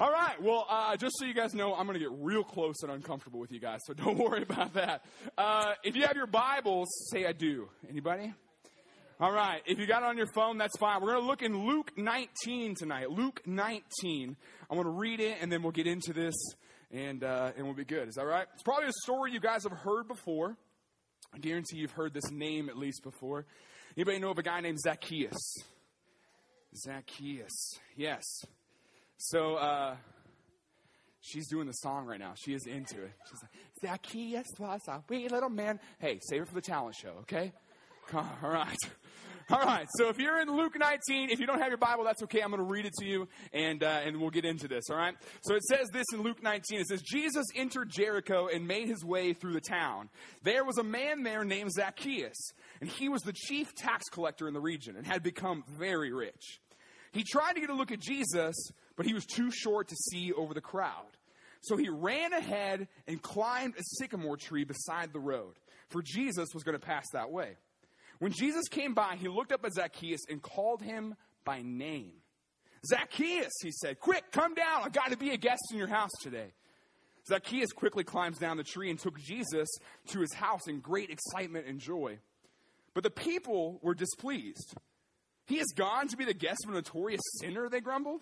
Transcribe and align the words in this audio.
All 0.00 0.12
right. 0.12 0.40
Well, 0.40 0.64
uh, 0.70 0.96
just 0.96 1.16
so 1.18 1.24
you 1.24 1.34
guys 1.34 1.54
know, 1.54 1.74
I'm 1.74 1.84
going 1.84 1.98
to 1.98 2.04
get 2.04 2.12
real 2.20 2.44
close 2.44 2.84
and 2.84 2.92
uncomfortable 2.92 3.40
with 3.40 3.50
you 3.50 3.58
guys, 3.58 3.80
so 3.84 3.94
don't 3.94 4.16
worry 4.16 4.42
about 4.42 4.74
that. 4.74 5.04
Uh, 5.36 5.72
if 5.82 5.96
you 5.96 6.02
have 6.02 6.14
your 6.14 6.28
Bibles, 6.28 6.86
say 7.10 7.26
I 7.26 7.32
do. 7.32 7.68
Anybody? 7.90 8.32
All 9.18 9.32
right. 9.32 9.60
If 9.66 9.80
you 9.80 9.86
got 9.86 10.04
it 10.04 10.06
on 10.06 10.16
your 10.16 10.28
phone, 10.32 10.56
that's 10.56 10.78
fine. 10.78 11.00
We're 11.00 11.14
going 11.14 11.22
to 11.22 11.26
look 11.26 11.42
in 11.42 11.66
Luke 11.66 11.90
19 11.96 12.76
tonight. 12.76 13.10
Luke 13.10 13.42
19. 13.44 14.36
I'm 14.70 14.76
going 14.76 14.84
to 14.84 15.00
read 15.00 15.18
it, 15.18 15.38
and 15.40 15.50
then 15.50 15.64
we'll 15.64 15.72
get 15.72 15.88
into 15.88 16.12
this, 16.12 16.36
and 16.92 17.24
uh, 17.24 17.50
and 17.56 17.66
we'll 17.66 17.74
be 17.74 17.84
good. 17.84 18.06
Is 18.06 18.14
that 18.14 18.24
right? 18.24 18.46
It's 18.54 18.62
probably 18.62 18.86
a 18.86 18.92
story 19.02 19.32
you 19.32 19.40
guys 19.40 19.64
have 19.64 19.76
heard 19.76 20.06
before. 20.06 20.56
I 21.34 21.38
guarantee 21.38 21.78
you've 21.78 21.90
heard 21.90 22.14
this 22.14 22.30
name 22.30 22.68
at 22.68 22.78
least 22.78 23.02
before. 23.02 23.46
Anybody 23.96 24.20
know 24.20 24.30
of 24.30 24.38
a 24.38 24.44
guy 24.44 24.60
named 24.60 24.78
Zacchaeus? 24.78 25.56
Zacchaeus. 26.76 27.80
Yes. 27.96 28.22
So 29.18 29.56
uh, 29.56 29.96
she's 31.20 31.48
doing 31.48 31.66
the 31.66 31.72
song 31.72 32.06
right 32.06 32.20
now. 32.20 32.34
She 32.36 32.54
is 32.54 32.66
into 32.66 33.02
it. 33.02 33.12
She's 33.28 33.40
like, 33.42 33.50
Zacchaeus 33.82 34.46
was 34.58 34.80
a 34.88 35.02
wee 35.08 35.28
little 35.28 35.50
man. 35.50 35.80
Hey, 35.98 36.20
save 36.22 36.42
it 36.42 36.48
for 36.48 36.54
the 36.54 36.60
talent 36.60 36.94
show, 36.94 37.14
okay? 37.22 37.52
All 38.14 38.24
right. 38.42 38.78
All 39.50 39.60
right. 39.60 39.86
So 39.96 40.08
if 40.08 40.18
you're 40.18 40.40
in 40.40 40.48
Luke 40.54 40.78
19, 40.78 41.30
if 41.30 41.40
you 41.40 41.46
don't 41.46 41.58
have 41.58 41.68
your 41.68 41.78
Bible, 41.78 42.04
that's 42.04 42.22
okay. 42.24 42.42
I'm 42.42 42.50
going 42.50 42.62
to 42.62 42.70
read 42.70 42.84
it 42.84 42.92
to 43.00 43.06
you, 43.06 43.28
and 43.52 43.82
uh, 43.82 44.00
and 44.04 44.20
we'll 44.20 44.30
get 44.30 44.44
into 44.44 44.68
this. 44.68 44.84
All 44.90 44.96
right. 44.96 45.14
So 45.40 45.54
it 45.54 45.64
says 45.64 45.88
this 45.90 46.04
in 46.12 46.22
Luke 46.22 46.42
19. 46.42 46.80
It 46.80 46.86
says 46.86 47.00
Jesus 47.02 47.46
entered 47.54 47.88
Jericho 47.90 48.48
and 48.52 48.66
made 48.68 48.88
his 48.88 49.02
way 49.04 49.32
through 49.32 49.54
the 49.54 49.60
town. 49.62 50.10
There 50.42 50.64
was 50.64 50.76
a 50.76 50.82
man 50.82 51.22
there 51.22 51.44
named 51.44 51.72
Zacchaeus, 51.72 52.36
and 52.80 52.90
he 52.90 53.08
was 53.08 53.22
the 53.22 53.32
chief 53.32 53.74
tax 53.74 54.04
collector 54.10 54.48
in 54.48 54.54
the 54.54 54.60
region 54.60 54.96
and 54.96 55.06
had 55.06 55.22
become 55.22 55.64
very 55.78 56.12
rich. 56.12 56.60
He 57.12 57.24
tried 57.24 57.54
to 57.54 57.60
get 57.60 57.70
a 57.70 57.74
look 57.74 57.92
at 57.92 58.00
Jesus, 58.00 58.54
but 58.96 59.06
he 59.06 59.14
was 59.14 59.24
too 59.24 59.50
short 59.50 59.88
to 59.88 59.96
see 59.96 60.32
over 60.32 60.54
the 60.54 60.60
crowd. 60.60 61.06
So 61.60 61.76
he 61.76 61.88
ran 61.88 62.32
ahead 62.32 62.88
and 63.06 63.20
climbed 63.20 63.74
a 63.78 63.82
sycamore 63.82 64.36
tree 64.36 64.64
beside 64.64 65.12
the 65.12 65.20
road, 65.20 65.54
for 65.88 66.02
Jesus 66.02 66.48
was 66.54 66.62
going 66.62 66.78
to 66.78 66.84
pass 66.84 67.06
that 67.12 67.30
way. 67.30 67.56
When 68.18 68.32
Jesus 68.32 68.68
came 68.68 68.94
by, 68.94 69.16
he 69.16 69.28
looked 69.28 69.52
up 69.52 69.64
at 69.64 69.74
Zacchaeus 69.74 70.22
and 70.28 70.42
called 70.42 70.82
him 70.82 71.14
by 71.44 71.62
name. 71.62 72.12
Zacchaeus, 72.86 73.52
he 73.62 73.72
said, 73.72 73.98
quick, 73.98 74.30
come 74.30 74.54
down. 74.54 74.82
I've 74.84 74.92
got 74.92 75.10
to 75.10 75.16
be 75.16 75.30
a 75.30 75.36
guest 75.36 75.62
in 75.72 75.78
your 75.78 75.88
house 75.88 76.12
today. 76.22 76.52
Zacchaeus 77.28 77.72
quickly 77.72 78.04
climbs 78.04 78.38
down 78.38 78.56
the 78.56 78.64
tree 78.64 78.90
and 78.90 78.98
took 78.98 79.18
Jesus 79.20 79.68
to 80.08 80.20
his 80.20 80.32
house 80.32 80.66
in 80.66 80.80
great 80.80 81.10
excitement 81.10 81.66
and 81.66 81.78
joy. 81.78 82.18
But 82.94 83.02
the 83.02 83.10
people 83.10 83.78
were 83.82 83.94
displeased. 83.94 84.74
He 85.48 85.58
has 85.58 85.68
gone 85.74 86.08
to 86.08 86.16
be 86.16 86.24
the 86.24 86.34
guest 86.34 86.58
of 86.64 86.70
a 86.70 86.74
notorious 86.74 87.22
sinner, 87.40 87.68
they 87.68 87.80
grumbled. 87.80 88.20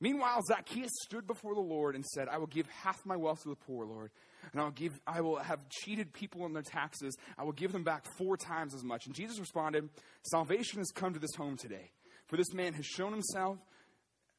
Meanwhile, 0.00 0.42
Zacchaeus 0.46 0.90
stood 1.02 1.26
before 1.26 1.54
the 1.54 1.60
Lord 1.60 1.94
and 1.94 2.04
said, 2.04 2.28
I 2.28 2.38
will 2.38 2.46
give 2.46 2.68
half 2.68 3.04
my 3.04 3.16
wealth 3.16 3.42
to 3.42 3.48
the 3.48 3.56
poor, 3.56 3.84
Lord, 3.84 4.10
and 4.52 4.60
I'll 4.60 4.70
give 4.70 4.92
I 5.06 5.20
will 5.20 5.36
have 5.36 5.68
cheated 5.68 6.12
people 6.12 6.44
on 6.44 6.52
their 6.52 6.62
taxes. 6.62 7.16
I 7.36 7.44
will 7.44 7.52
give 7.52 7.72
them 7.72 7.82
back 7.82 8.04
four 8.16 8.36
times 8.36 8.74
as 8.74 8.84
much. 8.84 9.06
And 9.06 9.14
Jesus 9.14 9.38
responded, 9.40 9.88
Salvation 10.22 10.78
has 10.78 10.90
come 10.92 11.14
to 11.14 11.18
this 11.18 11.34
home 11.36 11.56
today, 11.56 11.90
for 12.26 12.36
this 12.36 12.52
man 12.52 12.74
has 12.74 12.86
shown 12.86 13.12
himself 13.12 13.58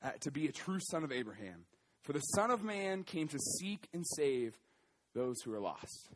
uh, 0.01 0.11
to 0.21 0.31
be 0.31 0.47
a 0.47 0.51
true 0.51 0.79
son 0.91 1.03
of 1.03 1.11
Abraham. 1.11 1.65
For 2.03 2.13
the 2.13 2.19
Son 2.19 2.49
of 2.49 2.63
Man 2.63 3.03
came 3.03 3.27
to 3.27 3.37
seek 3.59 3.87
and 3.93 4.05
save 4.15 4.57
those 5.13 5.41
who 5.41 5.53
are 5.53 5.59
lost. 5.59 6.09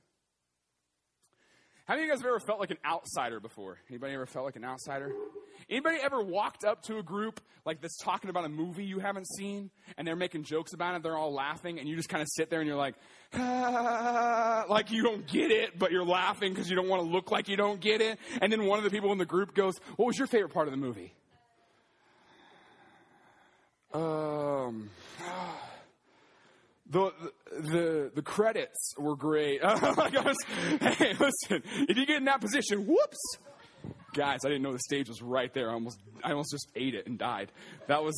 How 1.93 1.97
many 1.97 2.05
of 2.05 2.07
you 2.07 2.13
guys 2.15 2.21
have 2.23 2.29
ever 2.29 2.39
felt 2.39 2.59
like 2.59 2.71
an 2.71 2.79
outsider 2.83 3.39
before? 3.39 3.77
Anybody 3.87 4.15
ever 4.15 4.25
felt 4.25 4.45
like 4.45 4.55
an 4.55 4.65
outsider? 4.65 5.13
Anybody 5.69 5.97
ever 6.01 6.23
walked 6.23 6.63
up 6.63 6.81
to 6.85 6.97
a 6.97 7.03
group 7.03 7.39
like 7.67 7.81
that's 7.81 7.99
talking 7.99 8.31
about 8.31 8.45
a 8.45 8.49
movie 8.49 8.83
you 8.83 8.97
haven't 8.97 9.27
seen 9.27 9.69
and 9.95 10.07
they're 10.07 10.15
making 10.15 10.43
jokes 10.43 10.73
about 10.73 10.95
it, 10.95 11.03
they're 11.03 11.15
all 11.15 11.31
laughing, 11.31 11.77
and 11.77 11.87
you 11.87 11.95
just 11.95 12.09
kind 12.09 12.23
of 12.23 12.27
sit 12.31 12.49
there 12.49 12.61
and 12.61 12.67
you're 12.67 12.79
like, 12.79 12.95
ah, 13.35 14.65
like 14.69 14.89
you 14.89 15.03
don't 15.03 15.27
get 15.27 15.51
it, 15.51 15.77
but 15.77 15.91
you're 15.91 16.03
laughing 16.03 16.51
because 16.51 16.67
you 16.67 16.75
don't 16.75 16.89
want 16.89 17.03
to 17.03 17.07
look 17.07 17.29
like 17.29 17.47
you 17.47 17.57
don't 17.57 17.79
get 17.79 18.01
it. 18.01 18.17
And 18.41 18.51
then 18.51 18.65
one 18.65 18.79
of 18.79 18.83
the 18.83 18.89
people 18.89 19.11
in 19.11 19.19
the 19.19 19.25
group 19.25 19.53
goes, 19.53 19.77
What 19.95 20.07
was 20.07 20.17
your 20.17 20.25
favorite 20.25 20.51
part 20.51 20.67
of 20.67 20.71
the 20.71 20.77
movie? 20.77 21.13
Um 23.93 24.89
the 26.93 27.11
the 27.51 28.11
the 28.15 28.21
credits 28.21 28.93
were 28.97 29.15
great. 29.15 29.61
Oh 29.63 30.09
hey, 30.09 31.13
listen, 31.19 31.63
if 31.89 31.97
you 31.97 32.05
get 32.05 32.17
in 32.17 32.25
that 32.25 32.39
position, 32.39 32.85
whoops, 32.85 33.17
guys, 34.13 34.39
I 34.45 34.49
didn't 34.49 34.61
know 34.63 34.71
the 34.71 34.79
stage 34.79 35.09
was 35.09 35.21
right 35.21 35.53
there. 35.53 35.69
I 35.69 35.73
almost 35.73 35.99
I 36.23 36.31
almost 36.31 36.51
just 36.51 36.69
ate 36.75 36.93
it 36.93 37.07
and 37.07 37.17
died. 37.17 37.51
That 37.87 38.03
was 38.03 38.15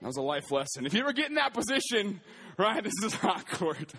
that 0.00 0.06
was 0.06 0.16
a 0.16 0.22
life 0.22 0.50
lesson. 0.50 0.84
If 0.86 0.94
you 0.94 1.00
ever 1.00 1.12
get 1.12 1.28
in 1.28 1.36
that 1.36 1.54
position, 1.54 2.20
right, 2.58 2.84
this 2.84 2.92
is 3.02 3.16
awkward. 3.22 3.92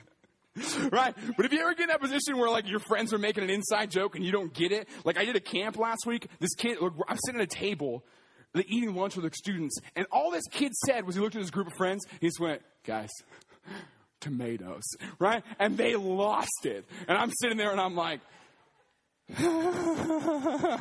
right? 0.91 1.15
But 1.35 1.47
if 1.47 1.51
you 1.51 1.61
ever 1.61 1.73
get 1.73 1.83
in 1.83 1.88
that 1.88 2.01
position 2.01 2.38
where 2.38 2.50
like 2.50 2.69
your 2.69 2.79
friends 2.79 3.11
are 3.13 3.17
making 3.17 3.44
an 3.44 3.50
inside 3.50 3.89
joke 3.89 4.15
and 4.15 4.23
you 4.23 4.31
don't 4.31 4.53
get 4.53 4.71
it, 4.71 4.88
like 5.03 5.17
I 5.17 5.25
did 5.25 5.35
a 5.35 5.41
camp 5.41 5.77
last 5.77 6.05
week. 6.05 6.27
This 6.39 6.53
kid, 6.55 6.77
I'm 6.81 7.17
sitting 7.25 7.41
at 7.41 7.47
a 7.51 7.55
table, 7.55 8.03
eating 8.55 8.94
lunch 8.94 9.15
with 9.15 9.25
the 9.25 9.35
students, 9.35 9.79
and 9.95 10.05
all 10.11 10.29
this 10.29 10.44
kid 10.51 10.71
said 10.85 11.07
was 11.07 11.15
he 11.15 11.21
looked 11.21 11.35
at 11.35 11.41
his 11.41 11.50
group 11.50 11.65
of 11.67 11.73
friends, 11.73 12.05
he 12.21 12.27
just 12.27 12.39
went, 12.39 12.61
guys, 12.83 13.09
tomatoes, 14.19 14.83
right? 15.19 15.44
And 15.59 15.77
they 15.77 15.95
lost 15.95 16.66
it. 16.66 16.85
And 17.07 17.17
I'm 17.17 17.31
sitting 17.41 17.57
there 17.57 17.71
and 17.71 17.79
I'm 17.79 17.95
like, 17.95 18.19
I 19.38 20.79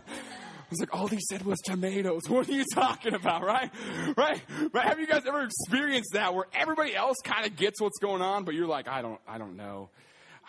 was 0.71 0.81
like, 0.81 0.95
all 0.95 1.07
he 1.07 1.19
said 1.31 1.45
was 1.45 1.59
tomatoes. 1.61 2.23
What 2.29 2.49
are 2.49 2.53
you 2.53 2.65
talking 2.75 3.15
about, 3.15 3.43
right? 3.43 3.71
Right? 4.17 4.41
Right? 4.73 4.87
Have 4.87 4.99
you 4.99 5.07
guys 5.07 5.23
ever 5.27 5.45
experienced 5.45 6.11
that 6.15 6.35
where 6.35 6.47
everybody 6.55 6.97
else 6.97 7.19
kind 7.25 7.47
of 7.47 7.57
gets 7.57 7.81
what's 7.81 7.99
going 7.99 8.23
on, 8.23 8.45
but 8.45 8.55
you're 8.55 8.67
like, 8.67 8.89
I 8.89 9.03
don't, 9.03 9.21
I 9.29 9.39
don't 9.39 9.57
know. 9.57 9.91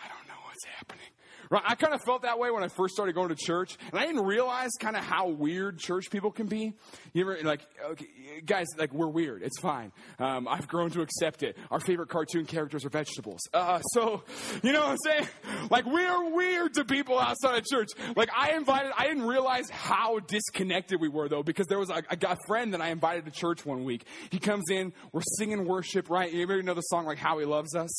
I 0.02 0.08
don't 0.08 0.26
know 0.28 0.40
what's 0.44 0.64
happening. 0.76 1.03
Right? 1.50 1.62
I 1.66 1.74
kind 1.74 1.94
of 1.94 2.02
felt 2.02 2.22
that 2.22 2.38
way 2.38 2.50
when 2.50 2.62
I 2.62 2.68
first 2.68 2.94
started 2.94 3.14
going 3.14 3.28
to 3.28 3.34
church, 3.34 3.76
and 3.90 3.98
I 4.00 4.06
didn't 4.06 4.24
realize 4.24 4.70
kind 4.80 4.96
of 4.96 5.04
how 5.04 5.28
weird 5.28 5.78
church 5.78 6.10
people 6.10 6.30
can 6.30 6.46
be. 6.46 6.72
You 7.12 7.22
ever 7.22 7.38
like, 7.42 7.60
okay, 7.84 8.06
guys, 8.44 8.66
like 8.78 8.92
we're 8.92 9.08
weird. 9.08 9.42
It's 9.42 9.60
fine. 9.60 9.92
Um, 10.18 10.48
I've 10.48 10.68
grown 10.68 10.90
to 10.90 11.02
accept 11.02 11.42
it. 11.42 11.56
Our 11.70 11.80
favorite 11.80 12.08
cartoon 12.08 12.46
characters 12.46 12.84
are 12.84 12.90
vegetables. 12.90 13.40
Uh, 13.52 13.80
so, 13.80 14.22
you 14.62 14.72
know 14.72 14.80
what 14.80 14.90
I'm 14.90 14.98
saying? 15.04 15.28
Like 15.70 15.86
we're 15.86 16.34
weird 16.34 16.74
to 16.74 16.84
people 16.84 17.18
outside 17.18 17.58
of 17.58 17.64
church. 17.64 17.88
Like 18.16 18.30
I 18.36 18.52
invited, 18.52 18.92
I 18.96 19.06
didn't 19.06 19.26
realize 19.26 19.68
how 19.70 20.18
disconnected 20.20 21.00
we 21.00 21.08
were 21.08 21.28
though, 21.28 21.42
because 21.42 21.66
there 21.66 21.78
was 21.78 21.90
a, 21.90 22.02
a 22.10 22.36
friend 22.46 22.74
that 22.74 22.80
I 22.80 22.88
invited 22.88 23.24
to 23.26 23.30
church 23.30 23.64
one 23.66 23.84
week. 23.84 24.04
He 24.30 24.38
comes 24.38 24.64
in, 24.70 24.92
we're 25.12 25.22
singing 25.38 25.66
worship, 25.66 26.08
right? 26.10 26.32
You 26.32 26.62
know 26.62 26.74
the 26.74 26.82
song 26.82 27.04
like 27.06 27.18
"How 27.18 27.38
He 27.38 27.44
Loves 27.44 27.74
Us"? 27.74 27.90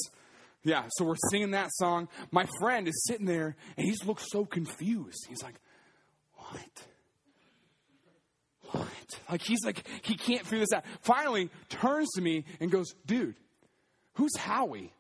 Yeah, 0.66 0.86
so 0.90 1.06
we're 1.06 1.16
singing 1.30 1.52
that 1.52 1.70
song. 1.74 2.09
My 2.31 2.48
friend 2.59 2.88
is 2.88 3.06
sitting 3.08 3.28
there 3.28 3.56
and 3.78 3.86
he's 3.86 4.03
looked 4.03 4.24
so 4.28 4.46
confused. 4.46 5.28
He's 5.30 5.44
like, 5.44 5.53
What? 6.34 6.88
What? 8.72 9.20
Like 9.30 9.44
he's 9.44 9.64
like, 9.64 9.88
he 10.02 10.16
can't 10.16 10.44
figure 10.44 10.59
this 10.59 10.74
out. 10.76 10.84
Finally, 11.02 11.52
turns 11.70 12.09
to 12.16 12.22
me 12.22 12.46
and 12.59 12.72
goes, 12.72 12.96
Dude, 13.06 13.36
who's 14.14 14.36
Howie? 14.36 14.92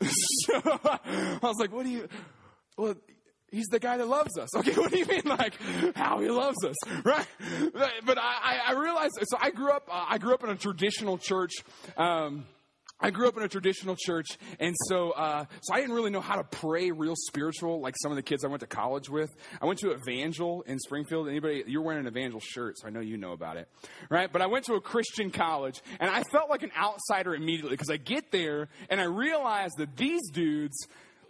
so, 0.02 0.60
I 0.62 1.38
was 1.42 1.56
like, 1.58 1.72
What 1.72 1.86
do 1.86 1.90
you, 1.90 2.06
well, 2.76 2.96
he's 3.50 3.68
the 3.68 3.78
guy 3.78 3.96
that 3.96 4.06
loves 4.06 4.36
us. 4.38 4.54
Okay, 4.60 4.72
what 4.72 4.90
do 4.90 4.98
you 4.98 5.06
mean, 5.06 5.22
like 5.24 5.54
how 5.96 6.20
he 6.20 6.28
loves 6.28 6.62
us, 6.66 6.76
right? 7.02 7.26
But 8.04 8.18
I, 8.18 8.60
I 8.68 8.72
realized. 8.74 9.14
So 9.22 9.38
I 9.40 9.50
grew 9.52 9.70
up. 9.70 9.88
Uh, 9.90 10.04
I 10.06 10.18
grew 10.18 10.34
up 10.34 10.44
in 10.44 10.50
a 10.50 10.56
traditional 10.56 11.16
church. 11.16 11.52
Um, 11.96 12.44
I 13.00 13.10
grew 13.10 13.28
up 13.28 13.36
in 13.36 13.42
a 13.42 13.48
traditional 13.48 13.96
church, 13.96 14.26
and 14.58 14.74
so 14.88 15.12
uh, 15.12 15.46
so 15.62 15.74
I 15.74 15.80
didn't 15.80 15.94
really 15.94 16.10
know 16.10 16.20
how 16.20 16.36
to 16.36 16.44
pray 16.44 16.90
real 16.90 17.14
spiritual 17.16 17.80
like 17.80 17.94
some 18.00 18.12
of 18.12 18.16
the 18.16 18.22
kids 18.22 18.44
I 18.44 18.48
went 18.48 18.60
to 18.60 18.66
college 18.66 19.08
with. 19.08 19.30
I 19.60 19.66
went 19.66 19.78
to 19.80 19.92
Evangel 19.92 20.62
in 20.66 20.78
Springfield. 20.78 21.28
Anybody? 21.28 21.64
You're 21.66 21.82
wearing 21.82 22.06
an 22.06 22.06
Evangel 22.06 22.40
shirt, 22.40 22.78
so 22.78 22.86
I 22.86 22.90
know 22.90 23.00
you 23.00 23.16
know 23.16 23.32
about 23.32 23.56
it, 23.56 23.68
right? 24.10 24.30
But 24.30 24.42
I 24.42 24.46
went 24.46 24.66
to 24.66 24.74
a 24.74 24.80
Christian 24.80 25.30
college, 25.30 25.80
and 25.98 26.10
I 26.10 26.22
felt 26.24 26.50
like 26.50 26.62
an 26.62 26.72
outsider 26.76 27.34
immediately 27.34 27.70
because 27.70 27.90
I 27.90 27.96
get 27.96 28.30
there 28.30 28.68
and 28.88 29.00
I 29.00 29.04
realized 29.04 29.74
that 29.78 29.96
these 29.96 30.30
dudes 30.30 30.76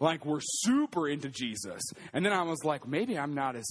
like 0.01 0.25
were 0.25 0.41
super 0.43 1.09
into 1.09 1.29
Jesus, 1.29 1.83
and 2.13 2.25
then 2.25 2.33
I 2.33 2.43
was 2.43 2.65
like, 2.65 2.89
maybe 2.89 3.19
I'm 3.19 3.35
not 3.35 3.55
as 3.55 3.67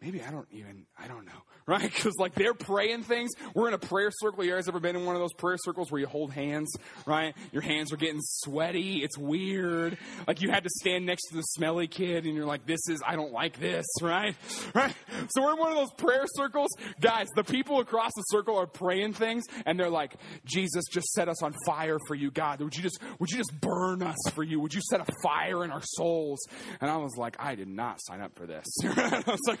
maybe 0.00 0.22
I 0.22 0.30
don't 0.30 0.46
even, 0.52 0.86
I 0.98 1.08
don't 1.08 1.26
know, 1.26 1.42
right? 1.66 1.82
Because 1.82 2.14
like 2.18 2.34
they're 2.34 2.54
praying 2.54 3.02
things. 3.02 3.30
We're 3.54 3.68
in 3.68 3.74
a 3.74 3.78
prayer 3.78 4.10
circle. 4.20 4.44
You 4.44 4.54
guys 4.54 4.68
ever 4.68 4.80
been 4.80 4.96
in 4.96 5.04
one 5.04 5.16
of 5.16 5.20
those 5.20 5.32
prayer 5.34 5.56
circles 5.58 5.90
where 5.90 6.00
you 6.00 6.06
hold 6.06 6.32
hands, 6.32 6.74
right? 7.06 7.34
Your 7.52 7.62
hands 7.62 7.92
are 7.92 7.96
getting 7.96 8.20
sweaty. 8.22 9.02
It's 9.02 9.18
weird. 9.18 9.98
Like 10.26 10.40
you 10.40 10.50
had 10.50 10.64
to 10.64 10.70
stand 10.80 11.06
next 11.06 11.28
to 11.28 11.36
the 11.36 11.42
smelly 11.42 11.86
kid 11.88 12.26
and 12.26 12.34
you're 12.34 12.46
like, 12.46 12.66
this 12.66 12.80
is, 12.88 13.02
I 13.06 13.16
don't 13.16 13.32
like 13.32 13.58
this, 13.60 13.86
right? 14.02 14.34
Right? 14.74 14.94
So 15.30 15.42
we're 15.42 15.52
in 15.52 15.58
one 15.58 15.72
of 15.72 15.76
those 15.76 15.92
prayer 15.96 16.24
circles. 16.34 16.70
Guys, 17.00 17.26
the 17.34 17.44
people 17.44 17.80
across 17.80 18.12
the 18.14 18.22
circle 18.30 18.56
are 18.56 18.66
praying 18.66 19.14
things 19.14 19.44
and 19.66 19.78
they're 19.78 19.90
like, 19.90 20.14
Jesus, 20.44 20.84
just 20.90 21.08
set 21.12 21.28
us 21.28 21.42
on 21.42 21.54
fire 21.66 21.98
for 22.06 22.14
you, 22.14 22.30
God. 22.30 22.60
Would 22.60 22.76
you 22.76 22.82
just, 22.82 23.00
would 23.18 23.30
you 23.30 23.38
just 23.38 23.52
burn 23.60 24.02
us 24.02 24.16
for 24.32 24.42
you? 24.42 24.60
Would 24.60 24.74
you 24.74 24.80
set 24.88 25.00
a 25.00 25.06
fire 25.22 25.64
in 25.64 25.70
our 25.70 25.82
souls? 25.82 26.38
And 26.80 26.90
I 26.90 26.96
was 26.96 27.16
like, 27.16 27.36
I 27.38 27.54
did 27.54 27.68
not 27.68 27.98
sign 28.00 28.20
up 28.20 28.32
for 28.36 28.46
this. 28.46 28.64
I 28.84 29.22
was 29.26 29.40
like, 29.46 29.60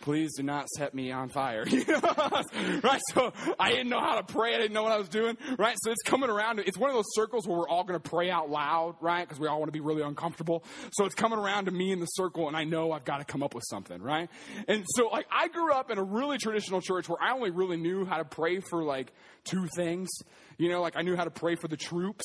please 0.00 0.34
do 0.36 0.42
not 0.42 0.68
set 0.68 0.94
me 0.94 1.12
on 1.12 1.28
fire. 1.28 1.64
right? 2.82 3.00
So 3.12 3.32
I 3.58 3.70
didn't 3.70 3.88
know 3.88 4.00
how 4.00 4.16
to 4.16 4.22
pray. 4.22 4.54
I 4.54 4.58
didn't 4.58 4.72
know 4.72 4.82
what 4.82 4.92
I 4.92 4.98
was 4.98 5.08
doing. 5.08 5.36
Right? 5.58 5.76
So 5.82 5.90
it's 5.90 6.02
coming 6.02 6.30
around. 6.30 6.60
It's 6.60 6.78
one 6.78 6.90
of 6.90 6.96
those 6.96 7.12
circles 7.14 7.46
where 7.46 7.58
we're 7.58 7.68
all 7.68 7.84
going 7.84 8.00
to 8.00 8.08
pray 8.08 8.30
out 8.30 8.50
loud, 8.50 8.96
right? 9.00 9.26
Because 9.26 9.40
we 9.40 9.48
all 9.48 9.58
want 9.58 9.68
to 9.68 9.72
be 9.72 9.80
really 9.80 10.02
uncomfortable. 10.02 10.64
So 10.92 11.04
it's 11.04 11.14
coming 11.14 11.38
around 11.38 11.66
to 11.66 11.70
me 11.70 11.92
in 11.92 12.00
the 12.00 12.06
circle, 12.06 12.48
and 12.48 12.56
I 12.56 12.64
know 12.64 12.92
I've 12.92 13.04
got 13.04 13.18
to 13.18 13.24
come 13.24 13.42
up 13.42 13.54
with 13.54 13.64
something, 13.68 14.00
right? 14.00 14.28
And 14.68 14.84
so, 14.94 15.08
like, 15.08 15.26
I 15.30 15.48
grew 15.48 15.72
up 15.72 15.90
in 15.90 15.98
a 15.98 16.04
really 16.04 16.38
traditional 16.38 16.80
church 16.80 17.08
where 17.08 17.18
I 17.22 17.32
only 17.32 17.50
really 17.50 17.76
knew 17.76 18.04
how 18.04 18.18
to 18.18 18.24
pray 18.24 18.60
for 18.60 18.84
like 18.84 19.12
two 19.44 19.66
things. 19.74 20.08
You 20.58 20.70
know, 20.70 20.80
like 20.80 20.96
I 20.96 21.02
knew 21.02 21.16
how 21.16 21.24
to 21.24 21.30
pray 21.30 21.54
for 21.56 21.68
the 21.68 21.76
troops 21.76 22.24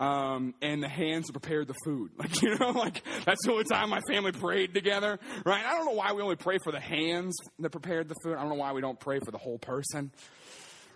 um, 0.00 0.54
and 0.62 0.82
the 0.82 0.88
hands 0.88 1.26
that 1.26 1.32
prepared 1.32 1.68
the 1.68 1.74
food. 1.84 2.12
Like, 2.18 2.42
you 2.42 2.56
know, 2.58 2.70
like 2.70 3.02
that's 3.24 3.44
the 3.44 3.52
only 3.52 3.64
time 3.64 3.90
my 3.90 4.00
family 4.08 4.32
prayed 4.32 4.74
together, 4.74 5.18
right? 5.44 5.64
I 5.64 5.74
don't 5.74 5.84
know 5.84 5.92
why 5.92 6.12
we 6.12 6.22
only 6.22 6.36
pray 6.36 6.58
for 6.64 6.72
the 6.72 6.80
hands 6.80 7.36
that 7.58 7.70
prepared 7.70 8.08
the 8.08 8.14
food. 8.24 8.34
I 8.34 8.40
don't 8.40 8.48
know 8.48 8.56
why 8.56 8.72
we 8.72 8.80
don't 8.80 8.98
pray 8.98 9.20
for 9.20 9.30
the 9.30 9.38
whole 9.38 9.58
person, 9.58 10.10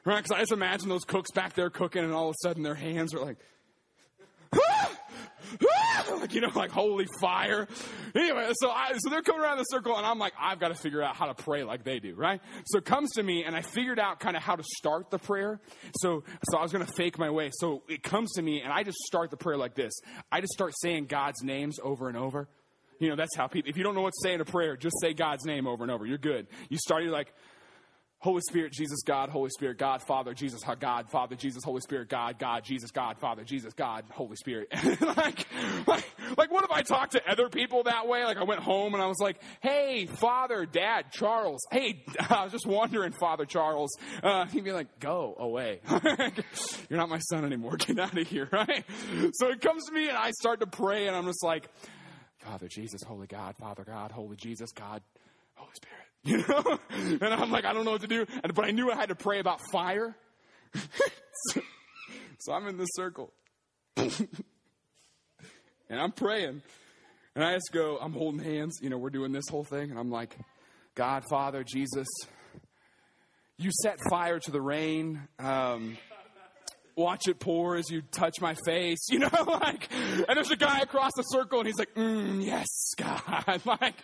right? 0.04 0.16
Because 0.16 0.32
I 0.32 0.40
just 0.40 0.52
imagine 0.52 0.88
those 0.88 1.04
cooks 1.04 1.30
back 1.30 1.52
there 1.54 1.70
cooking, 1.70 2.02
and 2.02 2.12
all 2.12 2.30
of 2.30 2.34
a 2.42 2.48
sudden 2.48 2.62
their 2.62 2.74
hands 2.74 3.14
are 3.14 3.20
like, 3.20 3.36
like 6.20 6.34
you 6.34 6.40
know, 6.40 6.50
like 6.54 6.70
holy 6.70 7.06
fire. 7.20 7.66
Anyway, 8.14 8.50
so 8.54 8.70
I, 8.70 8.92
so 8.98 9.10
they're 9.10 9.22
coming 9.22 9.42
around 9.42 9.58
the 9.58 9.64
circle, 9.64 9.96
and 9.96 10.06
I'm 10.06 10.18
like, 10.18 10.32
I've 10.40 10.58
got 10.58 10.68
to 10.68 10.74
figure 10.74 11.02
out 11.02 11.16
how 11.16 11.26
to 11.26 11.34
pray 11.34 11.64
like 11.64 11.84
they 11.84 11.98
do, 11.98 12.14
right? 12.14 12.40
So 12.66 12.78
it 12.78 12.84
comes 12.84 13.10
to 13.12 13.22
me, 13.22 13.44
and 13.44 13.56
I 13.56 13.62
figured 13.62 13.98
out 13.98 14.20
kind 14.20 14.36
of 14.36 14.42
how 14.42 14.56
to 14.56 14.64
start 14.78 15.10
the 15.10 15.18
prayer. 15.18 15.60
So 15.96 16.24
so 16.50 16.58
I 16.58 16.62
was 16.62 16.72
going 16.72 16.84
to 16.84 16.92
fake 16.92 17.18
my 17.18 17.30
way. 17.30 17.50
So 17.52 17.82
it 17.88 18.02
comes 18.02 18.32
to 18.32 18.42
me, 18.42 18.62
and 18.62 18.72
I 18.72 18.82
just 18.82 18.98
start 18.98 19.30
the 19.30 19.36
prayer 19.36 19.56
like 19.56 19.74
this. 19.74 19.92
I 20.30 20.40
just 20.40 20.52
start 20.52 20.72
saying 20.80 21.06
God's 21.06 21.42
names 21.42 21.78
over 21.82 22.08
and 22.08 22.16
over. 22.16 22.48
You 22.98 23.08
know, 23.08 23.16
that's 23.16 23.34
how 23.36 23.46
people. 23.46 23.70
If 23.70 23.76
you 23.76 23.82
don't 23.82 23.94
know 23.94 24.02
what 24.02 24.12
to 24.12 24.20
say 24.22 24.34
in 24.34 24.40
a 24.40 24.44
prayer, 24.44 24.76
just 24.76 24.96
say 25.00 25.14
God's 25.14 25.44
name 25.44 25.66
over 25.66 25.82
and 25.82 25.90
over. 25.90 26.06
You're 26.06 26.18
good. 26.18 26.46
You 26.68 26.78
start. 26.78 27.02
You're 27.02 27.12
like. 27.12 27.32
Holy 28.20 28.42
Spirit, 28.42 28.72
Jesus, 28.72 29.02
God, 29.02 29.30
Holy 29.30 29.48
Spirit, 29.48 29.78
God, 29.78 30.02
Father, 30.02 30.34
Jesus, 30.34 30.60
God, 30.78 31.08
Father, 31.08 31.36
Jesus, 31.36 31.64
Holy 31.64 31.80
Spirit, 31.80 32.10
God, 32.10 32.38
God, 32.38 32.64
Jesus, 32.64 32.90
God, 32.90 33.16
Father, 33.18 33.44
Jesus, 33.44 33.72
God, 33.72 34.04
Holy 34.10 34.36
Spirit. 34.36 34.68
like, 35.00 35.46
like, 35.86 36.04
like, 36.36 36.52
what 36.52 36.62
if 36.64 36.70
I 36.70 36.82
talked 36.82 37.12
to 37.12 37.22
other 37.26 37.48
people 37.48 37.84
that 37.84 38.06
way? 38.06 38.22
Like, 38.26 38.36
I 38.36 38.44
went 38.44 38.60
home 38.60 38.92
and 38.92 39.02
I 39.02 39.06
was 39.06 39.20
like, 39.20 39.40
hey, 39.62 40.04
Father, 40.04 40.66
Dad, 40.66 41.12
Charles. 41.12 41.62
Hey, 41.70 42.04
I 42.28 42.44
was 42.44 42.52
just 42.52 42.66
wondering, 42.66 43.12
Father 43.12 43.46
Charles. 43.46 43.96
Uh, 44.22 44.44
he'd 44.46 44.64
be 44.64 44.72
like, 44.72 45.00
go 45.00 45.34
away. 45.38 45.80
You're 46.90 46.98
not 46.98 47.08
my 47.08 47.20
son 47.20 47.46
anymore. 47.46 47.78
Get 47.78 47.98
out 47.98 48.18
of 48.18 48.28
here, 48.28 48.50
right? 48.52 48.84
So 49.32 49.48
it 49.48 49.62
comes 49.62 49.86
to 49.86 49.92
me 49.94 50.08
and 50.10 50.18
I 50.18 50.32
start 50.32 50.60
to 50.60 50.66
pray 50.66 51.06
and 51.06 51.16
I'm 51.16 51.24
just 51.24 51.42
like, 51.42 51.70
Father, 52.40 52.68
Jesus, 52.68 53.02
Holy 53.02 53.26
God, 53.26 53.56
Father 53.56 53.84
God, 53.84 54.12
Holy 54.12 54.36
Jesus, 54.36 54.72
God, 54.72 55.00
Holy 55.54 55.72
Spirit. 55.74 56.09
You 56.24 56.44
know? 56.46 56.78
And 56.90 57.22
I'm 57.24 57.50
like, 57.50 57.64
I 57.64 57.72
don't 57.72 57.86
know 57.86 57.92
what 57.92 58.02
to 58.02 58.06
do. 58.06 58.26
But 58.54 58.66
I 58.66 58.72
knew 58.72 58.90
I 58.90 58.94
had 58.94 59.08
to 59.08 59.14
pray 59.14 59.38
about 59.38 59.60
fire. 59.72 60.14
so, 60.74 61.60
so 62.40 62.52
I'm 62.52 62.66
in 62.66 62.76
this 62.76 62.90
circle. 62.92 63.32
and 63.96 64.10
I'm 65.90 66.12
praying. 66.12 66.60
And 67.34 67.44
I 67.44 67.54
just 67.54 67.70
go, 67.72 67.96
I'm 67.98 68.12
holding 68.12 68.40
hands. 68.40 68.80
You 68.82 68.90
know, 68.90 68.98
we're 68.98 69.08
doing 69.10 69.32
this 69.32 69.48
whole 69.50 69.64
thing. 69.64 69.90
And 69.90 69.98
I'm 69.98 70.10
like, 70.10 70.36
God, 70.94 71.24
Father, 71.30 71.64
Jesus, 71.64 72.08
you 73.56 73.70
set 73.82 73.98
fire 74.10 74.38
to 74.40 74.50
the 74.50 74.60
rain. 74.60 75.26
Um, 75.38 75.96
watch 76.96 77.28
it 77.28 77.40
pour 77.40 77.76
as 77.76 77.90
you 77.90 78.02
touch 78.02 78.40
my 78.40 78.54
face, 78.66 78.98
you 79.10 79.20
know, 79.20 79.28
like, 79.46 79.88
and 79.92 80.36
there's 80.36 80.50
a 80.50 80.56
guy 80.56 80.80
across 80.80 81.12
the 81.16 81.22
circle 81.22 81.60
and 81.60 81.66
he's 81.66 81.78
like, 81.78 81.94
mm, 81.94 82.44
yes, 82.44 82.66
God. 82.96 83.22
Like, 83.46 83.66
like, 83.66 83.94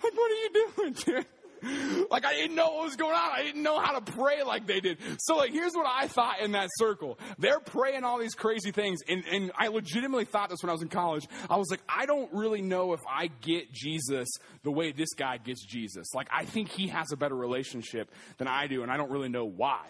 what 0.00 0.30
are 0.30 0.34
you 0.34 0.50
doing, 0.76 0.92
dude? 0.92 1.26
like 2.10 2.24
I 2.24 2.34
didn't 2.34 2.56
know 2.56 2.70
what 2.70 2.84
was 2.84 2.96
going 2.96 3.14
on. 3.14 3.30
I 3.32 3.42
didn't 3.42 3.62
know 3.62 3.78
how 3.80 3.98
to 3.98 4.12
pray 4.12 4.42
like 4.42 4.66
they 4.66 4.80
did. 4.80 4.98
So 5.18 5.36
like 5.36 5.52
here's 5.52 5.74
what 5.74 5.86
I 5.86 6.08
thought 6.08 6.40
in 6.40 6.52
that 6.52 6.68
circle. 6.78 7.18
They're 7.38 7.60
praying 7.60 8.04
all 8.04 8.18
these 8.18 8.34
crazy 8.34 8.72
things. 8.72 9.00
And, 9.08 9.24
and 9.30 9.52
I 9.56 9.68
legitimately 9.68 10.24
thought 10.24 10.50
this 10.50 10.62
when 10.62 10.70
I 10.70 10.72
was 10.72 10.82
in 10.82 10.88
college. 10.88 11.26
I 11.48 11.56
was 11.56 11.68
like, 11.70 11.82
I 11.88 12.06
don't 12.06 12.32
really 12.32 12.62
know 12.62 12.92
if 12.92 13.00
I 13.08 13.28
get 13.40 13.72
Jesus 13.72 14.28
the 14.62 14.70
way 14.70 14.92
this 14.92 15.14
guy 15.14 15.38
gets 15.38 15.64
Jesus. 15.64 16.14
Like 16.14 16.28
I 16.32 16.44
think 16.44 16.68
he 16.68 16.88
has 16.88 17.12
a 17.12 17.16
better 17.16 17.36
relationship 17.36 18.10
than 18.38 18.48
I 18.48 18.66
do, 18.66 18.82
and 18.82 18.90
I 18.90 18.96
don't 18.96 19.10
really 19.10 19.28
know 19.28 19.44
why. 19.44 19.86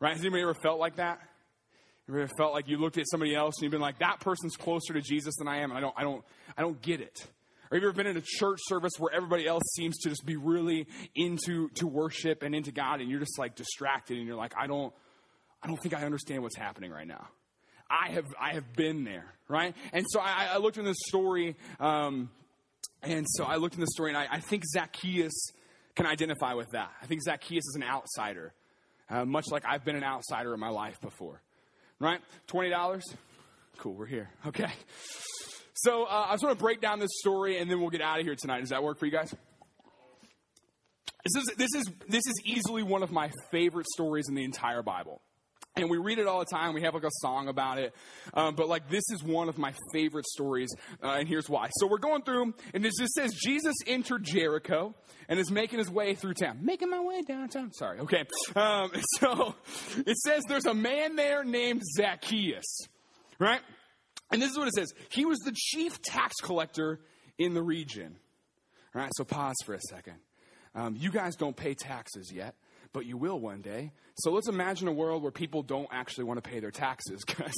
Right? 0.00 0.12
Has 0.12 0.20
anybody 0.20 0.42
ever 0.42 0.54
felt 0.54 0.80
like 0.80 0.96
that? 0.96 1.20
Ever 2.08 2.26
felt 2.36 2.52
like 2.52 2.66
you 2.66 2.76
looked 2.76 2.98
at 2.98 3.04
somebody 3.08 3.34
else 3.34 3.54
and 3.58 3.62
you've 3.62 3.70
been 3.70 3.80
like, 3.80 4.00
that 4.00 4.18
person's 4.20 4.56
closer 4.56 4.94
to 4.94 5.00
Jesus 5.00 5.34
than 5.38 5.46
I 5.46 5.58
am, 5.58 5.70
and 5.70 5.78
I 5.78 5.80
don't 5.80 5.94
I 5.96 6.02
don't 6.02 6.24
I 6.56 6.62
don't 6.62 6.80
get 6.82 7.00
it. 7.00 7.26
Or 7.70 7.76
have 7.76 7.82
you 7.82 7.88
ever 7.88 7.96
been 7.96 8.08
in 8.08 8.16
a 8.16 8.22
church 8.22 8.58
service 8.66 8.92
where 8.98 9.14
everybody 9.14 9.46
else 9.46 9.62
seems 9.76 9.98
to 9.98 10.08
just 10.08 10.26
be 10.26 10.36
really 10.36 10.88
into 11.14 11.68
to 11.74 11.86
worship 11.86 12.42
and 12.42 12.52
into 12.52 12.72
God, 12.72 13.00
and 13.00 13.08
you're 13.08 13.20
just 13.20 13.38
like 13.38 13.54
distracted, 13.54 14.18
and 14.18 14.26
you're 14.26 14.36
like, 14.36 14.54
I 14.58 14.66
don't, 14.66 14.92
I 15.62 15.68
don't 15.68 15.80
think 15.80 15.94
I 15.94 16.02
understand 16.02 16.42
what's 16.42 16.56
happening 16.56 16.90
right 16.90 17.06
now. 17.06 17.28
I 17.88 18.10
have, 18.10 18.26
I 18.40 18.54
have 18.54 18.72
been 18.74 19.04
there, 19.04 19.34
right? 19.48 19.74
And 19.92 20.04
so 20.08 20.20
I, 20.20 20.48
I 20.52 20.58
looked 20.58 20.78
in 20.78 20.84
this 20.84 20.98
story, 21.06 21.56
um, 21.78 22.30
and 23.02 23.26
so 23.28 23.44
I 23.44 23.56
looked 23.56 23.74
in 23.74 23.80
the 23.80 23.88
story, 23.88 24.10
and 24.10 24.18
I, 24.18 24.26
I, 24.30 24.40
think 24.40 24.64
Zacchaeus 24.64 25.52
can 25.96 26.06
identify 26.06 26.54
with 26.54 26.68
that. 26.72 26.90
I 27.02 27.06
think 27.06 27.22
Zacchaeus 27.22 27.64
is 27.66 27.74
an 27.76 27.82
outsider, 27.82 28.52
uh, 29.08 29.24
much 29.24 29.46
like 29.50 29.64
I've 29.64 29.84
been 29.84 29.96
an 29.96 30.04
outsider 30.04 30.54
in 30.54 30.60
my 30.60 30.68
life 30.68 31.00
before, 31.00 31.40
right? 31.98 32.20
Twenty 32.46 32.70
dollars, 32.70 33.04
cool, 33.78 33.94
we're 33.94 34.06
here, 34.06 34.30
okay. 34.46 34.70
So 35.82 36.04
uh, 36.04 36.26
I 36.28 36.32
just 36.32 36.44
want 36.44 36.58
to 36.58 36.62
break 36.62 36.82
down 36.82 36.98
this 36.98 37.10
story, 37.20 37.56
and 37.56 37.70
then 37.70 37.80
we'll 37.80 37.88
get 37.88 38.02
out 38.02 38.20
of 38.20 38.26
here 38.26 38.34
tonight. 38.34 38.60
Does 38.60 38.68
that 38.68 38.82
work 38.82 38.98
for 38.98 39.06
you 39.06 39.12
guys? 39.12 39.34
This 41.24 41.42
is 41.42 41.56
this 41.56 41.68
is 41.74 41.90
this 42.06 42.26
is 42.26 42.34
easily 42.44 42.82
one 42.82 43.02
of 43.02 43.10
my 43.10 43.30
favorite 43.50 43.86
stories 43.86 44.28
in 44.28 44.34
the 44.34 44.44
entire 44.44 44.82
Bible. 44.82 45.22
And 45.76 45.88
we 45.88 45.96
read 45.96 46.18
it 46.18 46.26
all 46.26 46.40
the 46.40 46.44
time. 46.44 46.74
We 46.74 46.82
have 46.82 46.92
like 46.92 47.04
a 47.04 47.10
song 47.20 47.48
about 47.48 47.78
it. 47.78 47.94
Um, 48.34 48.56
but 48.56 48.68
like 48.68 48.90
this 48.90 49.04
is 49.10 49.22
one 49.22 49.48
of 49.48 49.56
my 49.56 49.72
favorite 49.92 50.26
stories. 50.26 50.68
Uh, 51.02 51.12
and 51.12 51.28
here's 51.28 51.48
why. 51.48 51.70
So 51.78 51.86
we're 51.86 51.98
going 51.98 52.22
through, 52.22 52.52
and 52.74 52.84
it 52.84 52.92
just 52.98 53.14
says 53.14 53.32
Jesus 53.32 53.74
entered 53.86 54.24
Jericho 54.24 54.94
and 55.30 55.38
is 55.38 55.50
making 55.50 55.78
his 55.78 55.88
way 55.88 56.14
through 56.14 56.34
town. 56.34 56.58
Making 56.60 56.90
my 56.90 57.00
way 57.00 57.22
downtown. 57.22 57.72
Sorry. 57.72 58.00
Okay. 58.00 58.24
Um, 58.54 58.90
so 59.18 59.54
it 59.96 60.18
says 60.18 60.42
there's 60.46 60.66
a 60.66 60.74
man 60.74 61.16
there 61.16 61.42
named 61.42 61.82
Zacchaeus, 61.96 62.80
right? 63.38 63.60
And 64.30 64.40
this 64.40 64.50
is 64.50 64.58
what 64.58 64.68
it 64.68 64.74
says 64.74 64.92
He 65.10 65.24
was 65.24 65.38
the 65.38 65.52
chief 65.54 66.00
tax 66.02 66.36
collector 66.42 67.00
in 67.38 67.54
the 67.54 67.62
region. 67.62 68.16
All 68.94 69.02
right, 69.02 69.10
so 69.16 69.24
pause 69.24 69.56
for 69.64 69.74
a 69.74 69.80
second. 69.88 70.16
Um, 70.74 70.96
you 70.98 71.10
guys 71.10 71.36
don't 71.36 71.56
pay 71.56 71.74
taxes 71.74 72.32
yet, 72.32 72.54
but 72.92 73.06
you 73.06 73.16
will 73.16 73.38
one 73.38 73.60
day. 73.60 73.92
So 74.16 74.30
let's 74.30 74.48
imagine 74.48 74.88
a 74.88 74.92
world 74.92 75.22
where 75.22 75.32
people 75.32 75.62
don't 75.62 75.88
actually 75.90 76.24
want 76.24 76.42
to 76.42 76.48
pay 76.48 76.60
their 76.60 76.70
taxes 76.70 77.22
because 77.26 77.54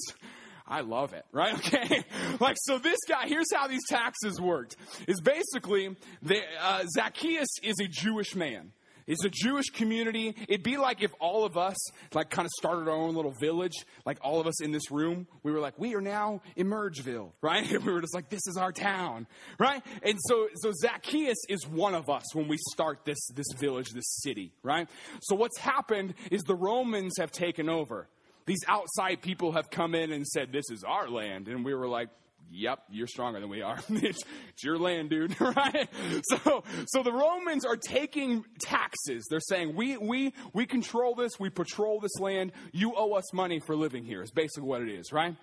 I 0.67 0.81
love 0.81 1.13
it, 1.13 1.25
right? 1.33 1.55
Okay. 1.75 2.05
like, 2.41 2.57
so 2.61 2.79
this 2.79 2.99
guy, 3.09 3.27
here's 3.27 3.53
how 3.53 3.67
these 3.67 3.87
taxes 3.89 4.41
worked 4.41 4.77
is 5.09 5.21
basically, 5.21 5.97
the, 6.23 6.41
uh, 6.61 6.85
Zacchaeus 6.95 7.49
is 7.63 7.77
a 7.81 7.89
Jewish 7.89 8.35
man. 8.35 8.73
It's 9.07 9.25
a 9.25 9.31
Jewish 9.31 9.67
community. 9.71 10.35
It'd 10.49 10.63
be 10.63 10.77
like 10.77 11.03
if 11.03 11.13
all 11.21 11.45
of 11.45 11.57
us, 11.57 11.77
like, 12.15 12.31
kind 12.31 12.47
of 12.47 12.53
started 12.59 12.89
our 12.89 12.97
own 12.97 13.15
little 13.15 13.35
village, 13.41 13.75
like 14.05 14.19
all 14.23 14.41
of 14.41 14.47
us 14.47 14.63
in 14.63 14.73
this 14.73 14.91
room. 14.91 15.27
We 15.43 15.53
were 15.53 15.61
like, 15.61 15.79
we 15.79 15.95
are 15.95 16.01
now 16.01 16.43
Emergeville, 16.57 17.33
right? 17.43 17.71
And 17.71 17.85
we 17.85 17.93
were 17.93 18.01
just 18.01 18.15
like, 18.15 18.29
this 18.29 18.47
is 18.47 18.57
our 18.57 18.73
town, 18.73 19.27
right? 19.59 19.83
And 20.03 20.19
so, 20.29 20.49
so 20.57 20.73
Zacchaeus 20.73 21.39
is 21.49 21.67
one 21.67 21.95
of 21.95 22.09
us 22.09 22.35
when 22.35 22.49
we 22.49 22.59
start 22.73 23.05
this, 23.05 23.19
this 23.35 23.47
village, 23.59 23.91
this 23.91 24.21
city, 24.23 24.53
right? 24.63 24.89
So 25.23 25.35
what's 25.35 25.59
happened 25.59 26.15
is 26.31 26.43
the 26.43 26.55
Romans 26.55 27.15
have 27.19 27.33
taken 27.33 27.69
over. 27.69 28.09
These 28.47 28.65
outside 28.69 29.23
people 29.23 29.53
have 29.53 29.71
come 29.71 29.95
in 29.95 30.13
and 30.13 30.27
said, 30.27 30.53
this 30.53 30.65
is 30.71 30.83
our 30.85 31.09
land. 31.09 31.49
And 31.49 31.65
we 31.65 31.75
were 31.75 31.89
like, 31.89 32.09
yep, 32.51 32.81
you're 32.91 33.07
stronger 33.07 33.41
than 33.41 33.49
we 33.49 33.63
are. 33.63 33.79
it's, 33.89 34.23
your 34.63 34.79
land, 34.79 35.11
dude, 35.11 35.39
right? 35.41 35.89
So, 36.25 36.63
so 36.87 37.03
the 37.03 37.13
Romans 37.13 37.65
are 37.65 37.77
taking 37.77 38.45
taxes. 38.61 39.27
They're 39.29 39.41
saying, 39.41 39.75
we, 39.75 39.97
we, 39.97 40.33
we 40.53 40.67
control 40.67 41.15
this, 41.15 41.33
we 41.39 41.51
patrol 41.51 42.01
this 42.01 42.19
land, 42.21 42.53
you 42.73 42.95
owe 42.97 43.15
us 43.15 43.33
money 43.33 43.61
for 43.67 43.75
living 43.75 44.05
here, 44.05 44.23
is 44.23 44.31
basically 44.31 44.69
what 44.69 44.83
it 44.83 44.89
is, 44.89 45.13
right? 45.13 45.35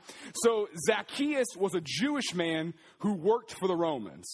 So 0.43 0.69
Zacchaeus 0.87 1.47
was 1.57 1.75
a 1.75 1.81
Jewish 1.83 2.33
man 2.33 2.73
who 2.99 3.13
worked 3.13 3.53
for 3.59 3.67
the 3.67 3.75
Romans. 3.75 4.31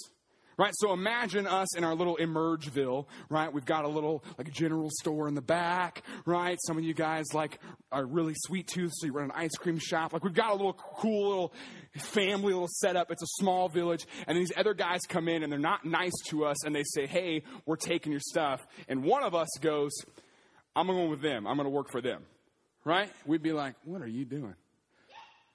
Right, 0.58 0.72
so 0.76 0.94
imagine 0.94 1.48
us 1.48 1.76
in 1.76 1.84
our 1.84 1.96
little 1.96 2.16
Emergeville, 2.16 3.08
right? 3.30 3.52
We've 3.52 3.66
got 3.66 3.84
a 3.84 3.90
little 3.90 4.24
like 4.38 4.54
general 4.54 4.90
store 4.90 5.28
in 5.28 5.36
the 5.36 5.42
back, 5.42 6.04
right? 6.26 6.58
Some 6.66 6.78
of 6.78 6.86
you 6.86 6.94
guys 6.94 7.26
like 7.34 7.60
are 7.92 8.06
really 8.06 8.34
sweet 8.38 8.68
tooth, 8.68 8.94
so 8.96 9.08
you 9.08 9.12
run 9.12 9.26
an 9.26 9.32
ice 9.36 9.56
cream 9.56 9.78
shop. 9.80 10.14
Like 10.14 10.24
we've 10.24 10.34
got 10.34 10.52
a 10.52 10.56
little 10.56 10.74
cool 10.74 11.30
little 11.30 11.54
family 11.98 12.54
little 12.54 12.70
setup. 12.70 13.12
It's 13.12 13.22
a 13.22 13.42
small 13.42 13.68
village, 13.68 14.06
and 14.28 14.38
these 14.38 14.54
other 14.56 14.74
guys 14.74 15.02
come 15.10 15.28
in 15.28 15.44
and 15.44 15.52
they're 15.52 15.60
not 15.60 15.84
nice 15.84 16.16
to 16.28 16.46
us, 16.46 16.64
and 16.66 16.74
they 16.74 16.84
say, 16.86 17.06
"Hey, 17.06 17.44
we're 17.66 17.76
taking 17.76 18.14
your 18.14 18.22
stuff." 18.22 18.66
And 18.88 19.04
one 19.04 19.24
of 19.24 19.36
us 19.36 19.50
goes, 19.60 19.92
"I'm 20.74 20.88
going 20.88 21.10
with 21.10 21.22
them. 21.22 21.48
I'm 21.48 21.58
going 21.58 21.66
to 21.66 21.76
work 21.76 21.92
for 21.92 22.02
them." 22.02 22.24
Right? 22.86 23.12
We'd 23.26 23.44
be 23.44 23.52
like, 23.52 23.76
"What 23.84 24.02
are 24.02 24.08
you 24.08 24.24
doing?" 24.24 24.56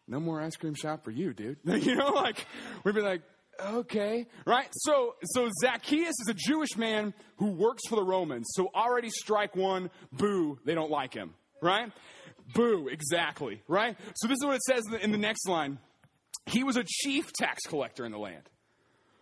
No 0.07 0.21
more 0.21 0.43
ice 0.43 0.57
cream 0.57 0.75
shop 0.75 1.05
for 1.05 1.11
you, 1.11 1.33
dude. 1.33 1.59
you 1.65 1.95
know, 1.95 2.11
like 2.11 2.45
we'd 2.85 2.95
be 2.95 3.01
like, 3.01 3.23
okay, 3.61 4.27
right? 4.47 4.69
So, 4.73 5.15
so 5.25 5.49
Zacchaeus 5.61 6.15
is 6.21 6.29
a 6.29 6.35
Jewish 6.35 6.77
man 6.77 7.15
who 7.37 7.51
works 7.51 7.83
for 7.89 7.97
the 7.97 8.05
Romans. 8.05 8.49
So 8.55 8.71
already 8.75 9.11
strike 9.11 9.57
one, 9.57 9.91
boo, 10.13 10.59
they 10.65 10.75
don't 10.75 10.91
like 10.91 11.15
him, 11.15 11.35
right? 11.63 11.91
Boo, 12.55 12.89
exactly, 12.89 13.63
right? 13.69 13.97
So 14.17 14.29
this 14.29 14.37
is 14.37 14.45
what 14.45 14.57
it 14.57 14.63
says 14.63 14.85
in 14.87 14.93
the, 14.93 15.05
in 15.05 15.13
the 15.13 15.19
next 15.19 15.49
line. 15.49 15.79
He 16.47 16.65
was 16.65 16.77
a 16.77 16.85
chief 16.85 17.33
tax 17.33 17.63
collector 17.67 18.05
in 18.05 18.13
the 18.13 18.19
land. 18.19 18.49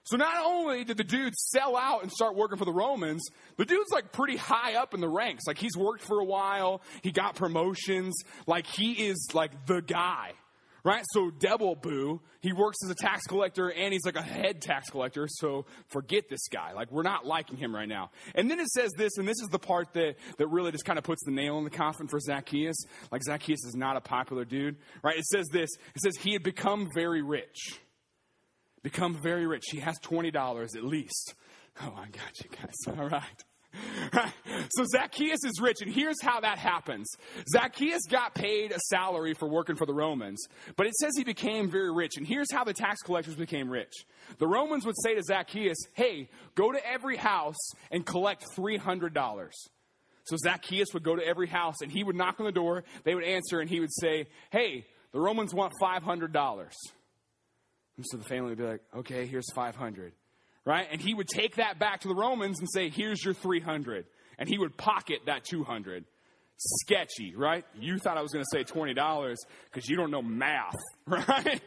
So 0.05 0.17
not 0.17 0.43
only 0.43 0.85
did 0.85 0.97
the 0.97 1.05
dude 1.05 1.35
sell 1.35 1.77
out 1.77 2.03
and 2.03 2.11
start 2.11 2.35
working 2.35 2.57
for 2.57 2.65
the 2.65 2.73
Romans, 2.73 3.23
the 3.59 3.67
dude's 3.67 3.91
like 3.93 4.11
pretty 4.11 4.37
high 4.37 4.77
up 4.77 4.95
in 4.95 5.03
the 5.03 5.09
ranks. 5.09 5.45
Like 5.47 5.59
he's 5.59 5.77
worked 5.77 6.03
for 6.03 6.19
a 6.19 6.25
while, 6.25 6.81
he 7.03 7.13
got 7.13 7.35
promotions, 7.35 8.15
like 8.47 8.67
he 8.67 8.93
is 8.93 9.29
like 9.35 9.67
the 9.67 9.83
guy. 9.83 10.33
Right? 10.89 11.05
So 11.13 11.31
double 11.31 11.75
boo, 11.75 12.23
he 12.41 12.55
works 12.55 12.79
as 12.83 12.89
a 12.89 12.95
tax 12.95 13.27
collector 13.27 13.71
and 13.71 13.93
he's 13.93 14.07
like 14.07 14.17
a 14.17 14.23
head 14.23 14.63
tax 14.63 14.89
collector, 14.89 15.29
so 15.29 15.67
forget 15.89 16.31
this 16.31 16.49
guy. 16.49 16.73
Like 16.73 16.91
we're 16.91 17.03
not 17.03 17.27
liking 17.27 17.59
him 17.59 17.75
right 17.75 17.87
now. 17.87 18.11
And 18.35 18.51
then 18.51 18.59
it 18.59 18.69
says 18.69 18.91
this, 18.97 19.19
and 19.19 19.29
this 19.29 19.37
is 19.39 19.49
the 19.53 19.59
part 19.59 19.93
that, 19.93 20.15
that 20.39 20.47
really 20.47 20.73
just 20.73 20.87
kind 20.87 20.99
of 20.99 21.05
puts 21.05 21.23
the 21.27 21.31
nail 21.31 21.59
in 21.59 21.65
the 21.65 21.71
coffin 21.71 22.09
for 22.09 22.19
Zacchaeus. 22.19 22.87
Like 23.13 23.23
Zacchaeus 23.23 23.67
is 23.67 23.75
not 23.75 23.99
a 23.99 24.01
popular 24.01 24.47
dude. 24.47 24.77
Right? 25.03 25.19
It 25.19 25.27
says 25.27 25.47
this. 25.53 25.69
It 25.95 26.01
says 26.01 26.17
he 26.17 26.33
had 26.33 26.43
become 26.43 26.89
very 26.95 27.21
rich 27.21 27.81
become 28.83 29.21
very 29.21 29.47
rich. 29.47 29.65
He 29.71 29.81
has 29.81 29.99
$20 30.01 30.77
at 30.77 30.85
least. 30.85 31.35
Oh, 31.83 31.93
I 31.97 32.09
got 32.09 32.41
you 32.43 32.51
guys. 32.51 32.75
All 32.99 33.09
right. 33.09 33.45
So 34.71 34.85
Zacchaeus 34.85 35.45
is 35.45 35.61
rich, 35.61 35.79
and 35.81 35.91
here's 35.91 36.21
how 36.21 36.41
that 36.41 36.59
happens. 36.59 37.09
Zacchaeus 37.49 38.03
got 38.11 38.35
paid 38.35 38.71
a 38.73 38.79
salary 38.91 39.33
for 39.33 39.49
working 39.49 39.77
for 39.77 39.87
the 39.87 39.95
Romans, 39.95 40.45
but 40.77 40.87
it 40.87 40.95
says 40.95 41.13
he 41.17 41.25
became 41.25 41.71
very 41.71 41.93
rich, 41.93 42.17
and 42.17 42.27
here's 42.27 42.53
how 42.53 42.65
the 42.65 42.75
tax 42.75 43.01
collectors 43.03 43.35
became 43.35 43.71
rich. 43.71 43.93
The 44.39 44.47
Romans 44.47 44.85
would 44.85 44.97
say 45.03 45.15
to 45.15 45.23
Zacchaeus, 45.23 45.79
Hey, 45.95 46.29
go 46.55 46.71
to 46.73 46.87
every 46.87 47.17
house 47.17 47.57
and 47.91 48.05
collect 48.05 48.45
$300. 48.57 49.53
So 50.25 50.37
Zacchaeus 50.37 50.89
would 50.93 51.03
go 51.03 51.17
to 51.17 51.27
every 51.27 51.49
house, 51.49 51.77
and 51.81 51.91
he 51.91 52.05
would 52.05 52.17
knock 52.17 52.41
on 52.41 52.47
the 52.47 52.53
door, 52.53 52.85
they 53.05 53.15
would 53.15 53.25
answer, 53.25 53.61
and 53.61 53.71
he 53.71 53.81
would 53.81 53.93
say, 53.93 54.27
Hey, 54.51 54.85
the 55.13 55.21
Romans 55.21 55.55
want 55.55 55.73
$500. 55.81 56.71
And 57.97 58.07
so 58.07 58.17
the 58.17 58.25
family 58.25 58.51
would 58.51 58.59
be 58.59 58.65
like, 58.65 58.83
okay, 58.99 59.27
here's 59.27 59.51
500. 59.53 60.13
Right? 60.69 60.87
And 60.93 61.01
he 61.01 61.15
would 61.15 61.29
take 61.29 61.57
that 61.57 61.79
back 61.79 62.03
to 62.03 62.09
the 62.09 62.15
Romans 62.15 62.61
and 62.61 62.69
say, 62.71 62.91
here's 62.91 63.25
your 63.25 63.33
300. 63.33 64.05
And 64.39 64.47
he 64.47 64.59
would 64.59 64.77
pocket 64.77 65.21
that 65.25 65.43
200. 65.45 66.05
Sketchy, 66.59 67.35
right? 67.35 67.65
You 67.81 67.99
thought 67.99 68.19
I 68.19 68.21
was 68.21 68.33
going 68.33 68.45
to 68.45 68.51
say 68.53 68.65
$20 68.65 69.37
because 69.73 69.89
you 69.89 69.97
don't 69.97 70.11
know 70.11 70.21
math, 70.21 70.75
right? 71.07 71.63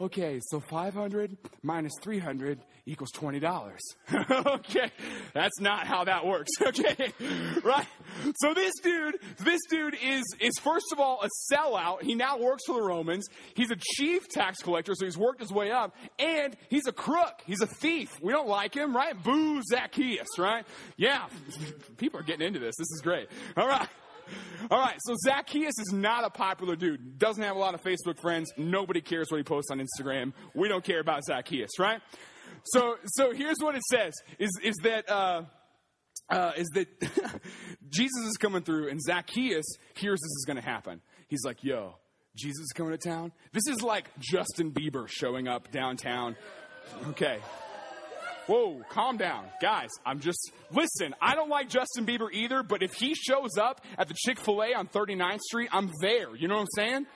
Okay, 0.00 0.40
so 0.50 0.60
500 0.60 1.36
minus 1.62 1.92
300 2.02 2.60
equals 2.86 3.10
$20. 3.12 3.78
okay, 4.46 4.90
that's 5.32 5.60
not 5.60 5.86
how 5.86 6.04
that 6.04 6.26
works, 6.26 6.50
okay? 6.62 7.12
right? 7.62 7.86
So 8.36 8.54
this 8.54 8.72
dude, 8.82 9.16
this 9.40 9.60
dude 9.70 9.96
is, 10.02 10.22
is 10.40 10.52
first 10.62 10.86
of 10.92 11.00
all 11.00 11.22
a 11.22 11.28
sellout. 11.52 12.02
He 12.02 12.14
now 12.14 12.38
works 12.38 12.62
for 12.66 12.74
the 12.74 12.82
Romans. 12.82 13.26
He's 13.54 13.70
a 13.70 13.76
chief 13.96 14.28
tax 14.28 14.58
collector, 14.62 14.94
so 14.94 15.04
he's 15.04 15.18
worked 15.18 15.40
his 15.40 15.52
way 15.52 15.70
up. 15.70 15.94
And 16.18 16.56
he's 16.68 16.86
a 16.86 16.92
crook. 16.92 17.42
He's 17.46 17.60
a 17.60 17.66
thief. 17.66 18.10
We 18.20 18.32
don't 18.32 18.48
like 18.48 18.74
him, 18.74 18.94
right? 18.94 19.20
Boo 19.22 19.62
Zacchaeus, 19.70 20.38
right? 20.38 20.66
Yeah, 20.96 21.26
people 21.96 22.20
are 22.20 22.24
getting 22.24 22.46
into 22.46 22.58
this. 22.58 22.74
This 22.76 22.90
is 22.90 23.00
great. 23.02 23.28
All 23.56 23.66
right. 23.66 23.88
All 24.70 24.78
right, 24.78 24.96
so 25.04 25.14
Zacchaeus 25.24 25.78
is 25.78 25.92
not 25.92 26.24
a 26.24 26.30
popular 26.30 26.76
dude. 26.76 27.18
Doesn't 27.18 27.42
have 27.42 27.56
a 27.56 27.58
lot 27.58 27.74
of 27.74 27.82
Facebook 27.82 28.20
friends. 28.20 28.52
Nobody 28.56 29.00
cares 29.00 29.30
what 29.30 29.38
he 29.38 29.44
posts 29.44 29.70
on 29.70 29.80
Instagram. 29.80 30.32
We 30.54 30.68
don't 30.68 30.84
care 30.84 31.00
about 31.00 31.24
Zacchaeus, 31.24 31.78
right? 31.78 32.00
So, 32.64 32.96
so 33.06 33.32
here's 33.32 33.58
what 33.60 33.74
it 33.74 33.82
says: 33.90 34.14
is 34.38 34.50
is 34.62 34.74
that 34.82 35.10
uh, 35.10 35.42
uh, 36.30 36.52
is 36.56 36.68
that 36.74 36.88
Jesus 37.88 38.24
is 38.26 38.36
coming 38.38 38.62
through, 38.62 38.88
and 38.88 39.00
Zacchaeus 39.02 39.66
hears 39.94 40.20
this 40.20 40.30
is 40.30 40.44
going 40.46 40.56
to 40.56 40.62
happen. 40.62 41.00
He's 41.28 41.44
like, 41.44 41.62
"Yo, 41.62 41.96
Jesus 42.34 42.60
is 42.60 42.72
coming 42.74 42.92
to 42.92 42.98
town." 42.98 43.32
This 43.52 43.66
is 43.68 43.82
like 43.82 44.08
Justin 44.18 44.72
Bieber 44.72 45.06
showing 45.08 45.48
up 45.48 45.70
downtown. 45.70 46.36
Okay, 47.08 47.38
Whoa, 48.46 48.82
calm 48.90 49.16
down. 49.16 49.46
Guys, 49.60 49.88
I'm 50.04 50.20
just, 50.20 50.52
listen, 50.70 51.14
I 51.20 51.34
don't 51.34 51.48
like 51.48 51.68
Justin 51.68 52.04
Bieber 52.04 52.30
either, 52.32 52.62
but 52.62 52.82
if 52.82 52.92
he 52.94 53.14
shows 53.14 53.56
up 53.58 53.80
at 53.96 54.08
the 54.08 54.14
Chick 54.14 54.38
fil 54.38 54.62
A 54.62 54.74
on 54.74 54.86
39th 54.88 55.40
Street, 55.40 55.70
I'm 55.72 55.90
there. 56.00 56.36
You 56.36 56.48
know 56.48 56.56
what 56.56 56.62
I'm 56.62 56.68
saying? 56.76 57.06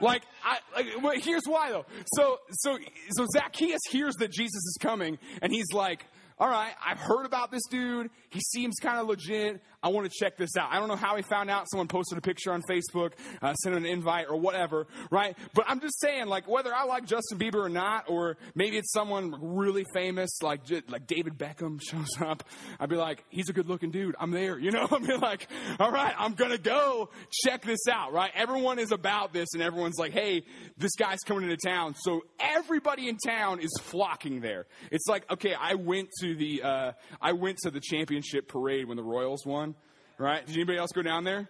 Like, 0.00 0.22
I, 0.44 0.58
like, 0.76 1.02
well, 1.02 1.14
here's 1.16 1.46
why 1.46 1.70
though. 1.70 1.86
So, 2.14 2.38
so, 2.50 2.78
so 3.10 3.26
Zacchaeus 3.32 3.80
hears 3.90 4.14
that 4.16 4.30
Jesus 4.30 4.54
is 4.54 4.76
coming, 4.80 5.18
and 5.42 5.52
he's 5.52 5.72
like, 5.72 6.06
all 6.40 6.48
right, 6.48 6.72
I've 6.84 6.98
heard 6.98 7.26
about 7.26 7.50
this 7.50 7.62
dude. 7.68 8.10
He 8.30 8.40
seems 8.40 8.76
kind 8.80 8.98
of 8.98 9.08
legit. 9.08 9.60
I 9.82 9.88
want 9.88 10.10
to 10.10 10.16
check 10.16 10.36
this 10.36 10.56
out. 10.56 10.68
I 10.72 10.78
don't 10.78 10.88
know 10.88 10.96
how 10.96 11.16
he 11.16 11.22
found 11.22 11.50
out. 11.50 11.66
Someone 11.70 11.88
posted 11.88 12.18
a 12.18 12.20
picture 12.20 12.52
on 12.52 12.62
Facebook, 12.62 13.12
uh, 13.40 13.54
sent 13.54 13.76
an 13.76 13.86
invite 13.86 14.26
or 14.28 14.36
whatever, 14.36 14.86
right? 15.10 15.36
But 15.54 15.66
I'm 15.68 15.80
just 15.80 16.00
saying, 16.00 16.26
like, 16.26 16.48
whether 16.48 16.74
I 16.74 16.84
like 16.84 17.06
Justin 17.06 17.38
Bieber 17.38 17.64
or 17.64 17.68
not, 17.68 18.08
or 18.08 18.36
maybe 18.54 18.76
it's 18.76 18.92
someone 18.92 19.36
really 19.56 19.84
famous, 19.94 20.30
like 20.42 20.62
like 20.88 21.06
David 21.06 21.38
Beckham 21.38 21.80
shows 21.82 22.08
up, 22.20 22.44
I'd 22.78 22.88
be 22.88 22.96
like, 22.96 23.24
he's 23.30 23.48
a 23.48 23.52
good 23.52 23.68
looking 23.68 23.90
dude. 23.90 24.14
I'm 24.18 24.30
there, 24.30 24.58
you 24.58 24.70
know? 24.70 24.88
I'd 24.92 25.06
be 25.06 25.16
like, 25.16 25.48
all 25.78 25.90
right, 25.90 26.14
I'm 26.18 26.34
gonna 26.34 26.58
go 26.58 27.10
check 27.44 27.64
this 27.64 27.86
out, 27.90 28.12
right? 28.12 28.30
Everyone 28.34 28.78
is 28.78 28.92
about 28.92 29.32
this, 29.32 29.48
and 29.54 29.62
everyone's 29.62 29.98
like, 29.98 30.12
hey, 30.12 30.44
this 30.76 30.94
guy's 30.96 31.20
coming 31.26 31.44
into 31.44 31.56
town, 31.56 31.94
so 31.98 32.22
everybody 32.38 33.08
in 33.08 33.16
town 33.16 33.60
is 33.60 33.70
flocking 33.82 34.40
there. 34.40 34.66
It's 34.90 35.06
like, 35.06 35.30
okay, 35.30 35.54
I 35.54 35.74
went 35.74 36.10
to 36.20 36.27
the 36.34 36.62
uh, 36.62 36.92
I 37.20 37.32
went 37.32 37.58
to 37.58 37.70
the 37.70 37.80
championship 37.80 38.48
parade 38.48 38.86
when 38.86 38.96
the 38.96 39.02
Royals 39.02 39.44
won, 39.44 39.74
right? 40.18 40.44
Did 40.44 40.54
anybody 40.54 40.78
else 40.78 40.92
go 40.92 41.02
down 41.02 41.24
there? 41.24 41.48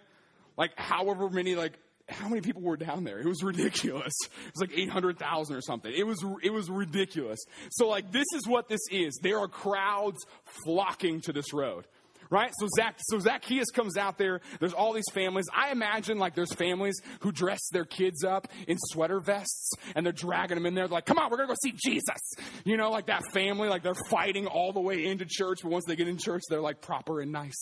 Like, 0.56 0.72
however 0.76 1.30
many 1.30 1.54
like 1.54 1.78
how 2.08 2.28
many 2.28 2.40
people 2.40 2.62
were 2.62 2.76
down 2.76 3.04
there? 3.04 3.18
It 3.18 3.26
was 3.26 3.42
ridiculous. 3.42 4.14
It 4.24 4.52
was 4.58 4.68
like 4.68 4.78
800,000 4.78 5.54
or 5.56 5.60
something. 5.60 5.92
It 5.94 6.06
was, 6.06 6.24
it 6.42 6.50
was 6.50 6.70
ridiculous. 6.70 7.38
So 7.70 7.88
like, 7.88 8.12
this 8.12 8.24
is 8.34 8.46
what 8.46 8.68
this 8.68 8.80
is. 8.90 9.18
There 9.22 9.38
are 9.38 9.48
crowds 9.48 10.18
flocking 10.64 11.20
to 11.22 11.32
this 11.32 11.52
road 11.52 11.86
right? 12.30 12.52
So, 12.58 12.68
Zac, 12.76 12.96
so 12.98 13.18
Zacchaeus 13.18 13.70
comes 13.70 13.96
out 13.96 14.18
there. 14.18 14.40
There's 14.60 14.72
all 14.72 14.92
these 14.92 15.08
families. 15.12 15.46
I 15.54 15.70
imagine 15.70 16.18
like 16.18 16.34
there's 16.34 16.52
families 16.54 17.00
who 17.20 17.32
dress 17.32 17.60
their 17.72 17.84
kids 17.84 18.24
up 18.24 18.48
in 18.66 18.76
sweater 18.90 19.20
vests 19.20 19.72
and 19.94 20.04
they're 20.04 20.12
dragging 20.12 20.56
them 20.56 20.66
in 20.66 20.74
there. 20.74 20.86
They're 20.86 20.96
like, 20.96 21.06
come 21.06 21.18
on, 21.18 21.30
we're 21.30 21.38
to 21.38 21.46
go 21.46 21.54
see 21.62 21.74
Jesus. 21.76 22.34
You 22.64 22.76
know, 22.76 22.90
like 22.90 23.06
that 23.06 23.22
family, 23.32 23.68
like 23.68 23.82
they're 23.82 23.94
fighting 23.94 24.46
all 24.46 24.72
the 24.72 24.80
way 24.80 25.06
into 25.06 25.24
church. 25.28 25.60
But 25.62 25.72
once 25.72 25.84
they 25.86 25.96
get 25.96 26.08
in 26.08 26.18
church, 26.18 26.42
they're 26.48 26.60
like 26.60 26.80
proper 26.80 27.20
and 27.20 27.32
nice. 27.32 27.60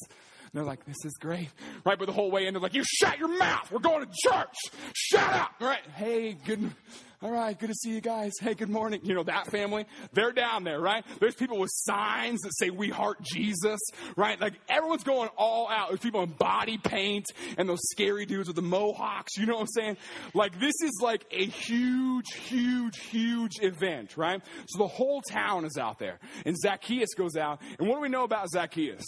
They're 0.56 0.64
like, 0.64 0.86
this 0.86 1.04
is 1.04 1.12
great. 1.20 1.50
Right? 1.84 1.98
But 1.98 2.06
the 2.06 2.14
whole 2.14 2.30
way 2.30 2.46
in, 2.46 2.54
they're 2.54 2.62
like, 2.62 2.72
you 2.72 2.82
shut 2.82 3.18
your 3.18 3.28
mouth. 3.28 3.70
We're 3.70 3.78
going 3.78 4.06
to 4.06 4.10
church. 4.24 4.56
Shut 4.94 5.30
up. 5.34 5.50
Right? 5.60 5.84
Hey, 5.94 6.32
good. 6.32 6.72
All 7.20 7.30
right, 7.30 7.58
good 7.58 7.68
to 7.68 7.74
see 7.74 7.90
you 7.90 8.00
guys. 8.00 8.32
Hey, 8.40 8.54
good 8.54 8.70
morning. 8.70 9.00
You 9.02 9.14
know, 9.14 9.22
that 9.24 9.50
family, 9.50 9.84
they're 10.14 10.32
down 10.32 10.64
there, 10.64 10.80
right? 10.80 11.04
There's 11.20 11.34
people 11.34 11.58
with 11.58 11.68
signs 11.72 12.40
that 12.40 12.52
say, 12.56 12.70
We 12.70 12.88
heart 12.88 13.22
Jesus, 13.22 13.80
right? 14.16 14.40
Like 14.40 14.54
everyone's 14.68 15.02
going 15.02 15.28
all 15.36 15.68
out. 15.68 15.88
There's 15.88 16.00
people 16.00 16.22
in 16.22 16.30
body 16.30 16.78
paint 16.78 17.26
and 17.58 17.68
those 17.68 17.80
scary 17.90 18.24
dudes 18.24 18.48
with 18.48 18.56
the 18.56 18.62
mohawks. 18.62 19.36
You 19.36 19.44
know 19.44 19.54
what 19.54 19.62
I'm 19.62 19.66
saying? 19.68 19.96
Like, 20.32 20.58
this 20.58 20.74
is 20.82 21.00
like 21.02 21.26
a 21.30 21.44
huge, 21.44 22.32
huge, 22.34 22.98
huge 22.98 23.60
event, 23.60 24.16
right? 24.16 24.40
So 24.68 24.78
the 24.78 24.88
whole 24.88 25.20
town 25.20 25.66
is 25.66 25.76
out 25.76 25.98
there. 25.98 26.18
And 26.46 26.56
Zacchaeus 26.56 27.14
goes 27.14 27.36
out. 27.36 27.60
And 27.78 27.88
what 27.88 27.96
do 27.96 28.00
we 28.00 28.08
know 28.08 28.24
about 28.24 28.48
Zacchaeus? 28.50 29.04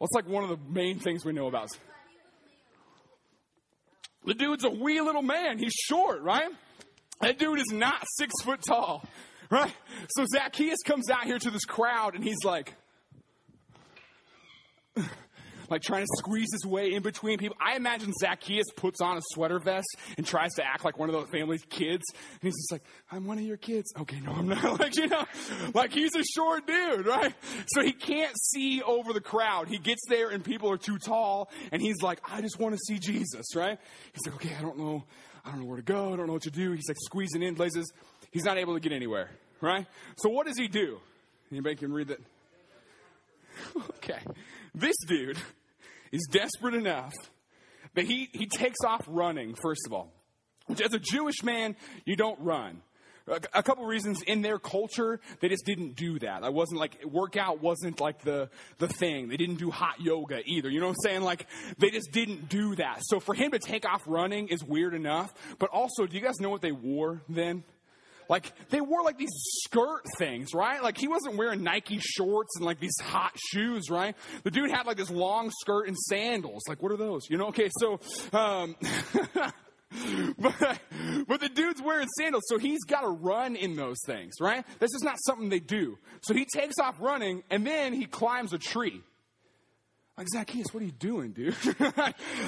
It's 0.00 0.12
like 0.12 0.28
one 0.28 0.44
of 0.44 0.50
the 0.50 0.58
main 0.68 0.98
things 0.98 1.24
we 1.24 1.32
know 1.32 1.46
about. 1.46 1.68
The 4.26 4.34
dude's 4.34 4.64
a 4.64 4.70
wee 4.70 5.00
little 5.00 5.22
man. 5.22 5.58
He's 5.58 5.72
short, 5.72 6.22
right? 6.22 6.50
That 7.20 7.38
dude 7.38 7.58
is 7.58 7.72
not 7.72 8.04
six 8.16 8.32
foot 8.42 8.60
tall, 8.66 9.04
right? 9.50 9.72
So 10.16 10.26
Zacchaeus 10.32 10.78
comes 10.84 11.10
out 11.10 11.24
here 11.24 11.38
to 11.38 11.50
this 11.50 11.64
crowd 11.64 12.14
and 12.14 12.24
he's 12.24 12.44
like, 12.44 12.74
like 15.74 15.82
trying 15.82 16.02
to 16.02 16.08
squeeze 16.18 16.46
his 16.52 16.64
way 16.64 16.92
in 16.92 17.02
between 17.02 17.36
people. 17.36 17.56
I 17.60 17.74
imagine 17.74 18.12
Zacchaeus 18.20 18.66
puts 18.76 19.00
on 19.00 19.16
a 19.16 19.20
sweater 19.32 19.58
vest 19.58 19.88
and 20.16 20.24
tries 20.24 20.52
to 20.54 20.64
act 20.64 20.84
like 20.84 21.00
one 21.00 21.08
of 21.08 21.14
those 21.16 21.28
family's 21.30 21.64
kids. 21.64 22.04
And 22.12 22.42
he's 22.42 22.54
just 22.54 22.70
like, 22.70 22.84
I'm 23.10 23.26
one 23.26 23.38
of 23.38 23.44
your 23.44 23.56
kids. 23.56 23.92
Okay, 23.98 24.20
no, 24.20 24.30
I'm 24.30 24.48
not. 24.48 24.62
Like, 24.84 24.96
you 24.96 25.08
know, 25.08 25.24
like 25.74 25.92
he's 25.92 26.14
a 26.14 26.22
short 26.22 26.66
dude, 26.66 27.06
right? 27.06 27.34
So 27.68 27.82
he 27.82 27.92
can't 27.92 28.36
see 28.38 28.82
over 28.82 29.12
the 29.12 29.20
crowd. 29.20 29.68
He 29.68 29.78
gets 29.78 30.02
there 30.08 30.30
and 30.30 30.44
people 30.44 30.70
are 30.70 30.76
too 30.76 30.98
tall. 30.98 31.50
And 31.72 31.82
he's 31.82 32.02
like, 32.02 32.20
I 32.30 32.40
just 32.40 32.58
want 32.58 32.74
to 32.74 32.80
see 32.86 32.98
Jesus, 32.98 33.56
right? 33.56 33.78
He's 34.12 34.26
like, 34.26 34.36
okay, 34.36 34.54
I 34.56 34.62
don't 34.62 34.78
know. 34.78 35.04
I 35.44 35.50
don't 35.50 35.60
know 35.60 35.66
where 35.66 35.76
to 35.76 35.82
go. 35.82 36.12
I 36.12 36.16
don't 36.16 36.26
know 36.28 36.34
what 36.34 36.42
to 36.42 36.50
do. 36.50 36.72
He's 36.72 36.88
like 36.88 36.98
squeezing 37.04 37.42
in 37.42 37.54
places. 37.56 37.92
He's 38.30 38.44
not 38.44 38.58
able 38.58 38.74
to 38.74 38.80
get 38.80 38.92
anywhere, 38.92 39.30
right? 39.60 39.86
So 40.18 40.28
what 40.28 40.46
does 40.46 40.56
he 40.56 40.68
do? 40.68 41.00
Anybody 41.50 41.74
can 41.74 41.92
read 41.92 42.08
that? 42.08 42.20
okay. 43.96 44.20
This 44.74 44.96
dude 45.06 45.38
is 46.14 46.28
desperate 46.30 46.74
enough 46.74 47.12
that 47.94 48.06
he, 48.06 48.28
he 48.32 48.46
takes 48.46 48.78
off 48.86 49.02
running, 49.08 49.54
first 49.60 49.82
of 49.86 49.92
all. 49.92 50.12
Which, 50.66 50.80
as 50.80 50.94
a 50.94 50.98
Jewish 50.98 51.42
man, 51.42 51.76
you 52.06 52.16
don't 52.16 52.38
run. 52.40 52.82
A, 53.26 53.40
a 53.54 53.62
couple 53.62 53.84
reasons 53.84 54.22
in 54.22 54.40
their 54.40 54.58
culture, 54.58 55.20
they 55.40 55.48
just 55.48 55.64
didn't 55.66 55.96
do 55.96 56.18
that. 56.20 56.44
I 56.44 56.50
wasn't 56.50 56.78
like 56.78 57.04
workout 57.04 57.60
wasn't 57.60 58.00
like 58.00 58.22
the 58.22 58.48
the 58.78 58.86
thing. 58.86 59.28
They 59.28 59.36
didn't 59.36 59.56
do 59.56 59.70
hot 59.70 60.00
yoga 60.00 60.40
either. 60.46 60.70
You 60.70 60.80
know 60.80 60.86
what 60.86 60.96
I'm 61.04 61.10
saying? 61.10 61.22
Like 61.22 61.46
they 61.78 61.90
just 61.90 62.12
didn't 62.12 62.48
do 62.48 62.76
that. 62.76 63.00
So 63.02 63.20
for 63.20 63.34
him 63.34 63.50
to 63.50 63.58
take 63.58 63.84
off 63.86 64.02
running 64.06 64.48
is 64.48 64.62
weird 64.62 64.94
enough. 64.94 65.34
But 65.58 65.70
also, 65.70 66.06
do 66.06 66.16
you 66.16 66.22
guys 66.22 66.38
know 66.38 66.50
what 66.50 66.62
they 66.62 66.72
wore 66.72 67.22
then? 67.28 67.64
Like 68.28 68.52
they 68.70 68.80
wore 68.80 69.02
like 69.02 69.18
these 69.18 69.32
skirt 69.64 70.02
things, 70.18 70.54
right? 70.54 70.82
Like 70.82 70.98
he 70.98 71.08
wasn't 71.08 71.36
wearing 71.36 71.62
Nike 71.62 71.98
shorts 72.00 72.56
and 72.56 72.64
like 72.64 72.80
these 72.80 72.98
hot 73.00 73.32
shoes, 73.50 73.90
right? 73.90 74.16
The 74.42 74.50
dude 74.50 74.70
had 74.70 74.86
like 74.86 74.96
this 74.96 75.10
long 75.10 75.50
skirt 75.60 75.88
and 75.88 75.96
sandals. 75.96 76.62
Like 76.68 76.82
what 76.82 76.92
are 76.92 76.96
those? 76.96 77.22
You 77.28 77.38
know? 77.38 77.48
Okay, 77.48 77.70
so 77.78 78.00
um 78.32 78.76
but, 80.38 80.80
but 81.28 81.40
the 81.40 81.48
dude's 81.48 81.80
wearing 81.80 82.08
sandals, 82.18 82.44
so 82.48 82.58
he's 82.58 82.84
got 82.84 83.02
to 83.02 83.08
run 83.08 83.56
in 83.56 83.76
those 83.76 83.98
things, 84.06 84.34
right? 84.40 84.64
This 84.78 84.90
is 84.94 85.02
not 85.02 85.16
something 85.24 85.48
they 85.48 85.60
do. 85.60 85.98
So 86.22 86.34
he 86.34 86.46
takes 86.52 86.78
off 86.78 86.96
running, 87.00 87.42
and 87.50 87.66
then 87.66 87.92
he 87.92 88.06
climbs 88.06 88.52
a 88.52 88.58
tree. 88.58 89.02
Like, 90.16 90.28
Zacchaeus, 90.28 90.66
what 90.72 90.80
are 90.82 90.86
you 90.86 90.92
doing, 90.92 91.32
dude? 91.32 91.56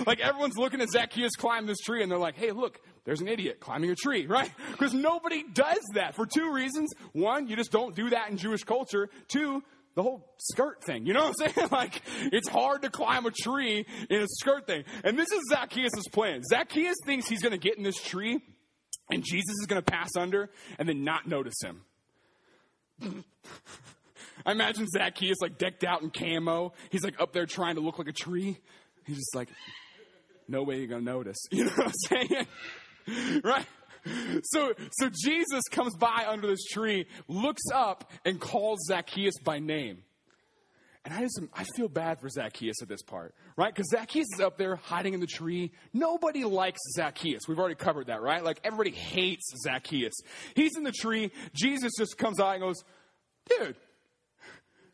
like, 0.07 0.21
everyone's 0.21 0.57
looking 0.57 0.81
at 0.81 0.89
Zacchaeus 0.89 1.33
climb 1.37 1.67
this 1.67 1.79
tree, 1.79 2.01
and 2.01 2.11
they're 2.11 2.19
like, 2.19 2.37
hey, 2.37 2.53
look, 2.53 2.81
there's 3.05 3.21
an 3.21 3.27
idiot 3.27 3.59
climbing 3.59 3.91
a 3.91 3.97
tree, 3.97 4.27
right? 4.29 4.51
Because 4.71 4.95
nobody 4.95 5.43
does 5.43 5.83
that 5.95 6.15
for 6.15 6.27
two 6.27 6.53
reasons. 6.53 6.93
One, 7.13 7.49
you 7.49 7.57
just 7.57 7.73
don't 7.73 7.97
do 7.97 8.11
that 8.11 8.31
in 8.31 8.37
Jewish 8.37 8.63
culture. 8.63 9.09
Two, 9.27 9.65
the 9.97 10.03
whole 10.03 10.33
skirt 10.39 10.85
thing. 10.85 11.07
You 11.07 11.15
know 11.15 11.25
what 11.25 11.35
I'm 11.43 11.53
saying? 11.53 11.69
like, 11.73 12.03
it's 12.33 12.49
hard 12.49 12.83
to 12.83 12.91
climb 12.91 13.27
a 13.27 13.33
tree 13.33 13.85
in 14.11 14.23
a 14.23 14.27
skirt 14.29 14.69
thing. 14.69 14.85
And 15.03 15.19
this 15.19 15.33
is 15.33 15.41
Zacchaeus' 15.51 16.07
plan. 16.13 16.43
Zacchaeus 16.49 16.97
thinks 17.05 17.27
he's 17.27 17.43
going 17.43 17.53
to 17.53 17.59
get 17.59 17.79
in 17.79 17.83
this 17.83 18.01
tree, 18.01 18.41
and 19.11 19.25
Jesus 19.25 19.55
is 19.61 19.67
going 19.67 19.83
to 19.83 19.91
pass 19.91 20.11
under 20.17 20.51
and 20.79 20.89
then 20.89 21.03
not 21.03 21.27
notice 21.27 21.61
him. 21.61 21.83
I 24.45 24.53
imagine 24.53 24.87
Zacchaeus 24.87 25.39
like 25.41 25.59
decked 25.59 25.85
out 25.85 26.03
in 26.03 26.11
camo. 26.11 26.73
He's 26.91 27.05
like 27.05 27.21
up 27.21 27.33
there 27.33 27.47
trying 27.47 27.77
to 27.77 27.81
look 27.81 27.99
like 27.99 28.09
a 28.09 28.13
tree. 28.13 28.59
He's 29.05 29.17
just 29.17 29.35
like, 29.35 29.49
no 30.49 30.63
way 30.63 30.79
you're 30.79 30.99
to 30.99 31.01
notice. 31.01 31.39
You 31.51 31.65
know 31.65 31.73
what 31.73 31.87
I'm 31.87 32.29
saying? 32.29 32.47
right? 33.45 33.67
so, 34.43 34.73
so 34.93 35.11
Jesus 35.25 35.63
comes 35.71 35.97
by 35.97 36.25
under 36.29 36.47
this 36.47 36.65
tree, 36.65 37.07
looks 37.29 37.63
up, 37.73 38.11
and 38.25 38.41
calls 38.41 38.81
Zacchaeus 38.87 39.35
by 39.43 39.59
name. 39.59 40.03
And 41.05 41.15
I 41.15 41.21
just, 41.21 41.41
I 41.55 41.63
feel 41.77 41.89
bad 41.89 42.21
for 42.21 42.29
Zacchaeus 42.29 42.83
at 42.83 42.89
this 42.89 43.03
part, 43.03 43.33
right? 43.57 43.73
Because 43.73 43.91
Zacchaeus 43.91 44.27
is 44.35 44.41
up 44.41 44.59
there 44.59 44.75
hiding 44.75 45.15
in 45.15 45.21
the 45.21 45.27
tree. 45.29 45.71
Nobody 45.93 46.43
likes 46.43 46.81
Zacchaeus. 46.97 47.43
We've 47.47 47.61
already 47.61 47.77
covered 47.77 48.09
that, 48.09 48.23
right? 48.23 48.43
Like 48.43 48.59
everybody 48.65 48.91
hates 48.91 49.53
Zacchaeus. 49.63 50.15
He's 50.57 50.77
in 50.77 50.83
the 50.83 50.91
tree. 50.91 51.31
Jesus 51.55 51.93
just 51.97 52.19
comes 52.19 52.41
out 52.41 52.55
and 52.55 52.63
goes, 52.63 52.83
dude, 53.49 53.77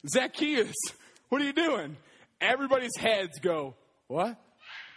Zacchaeus, 0.09 0.75
what 1.29 1.41
are 1.41 1.45
you 1.45 1.53
doing? 1.53 1.97
Everybody's 2.41 2.97
heads 2.97 3.39
go, 3.41 3.75
what? 4.09 4.37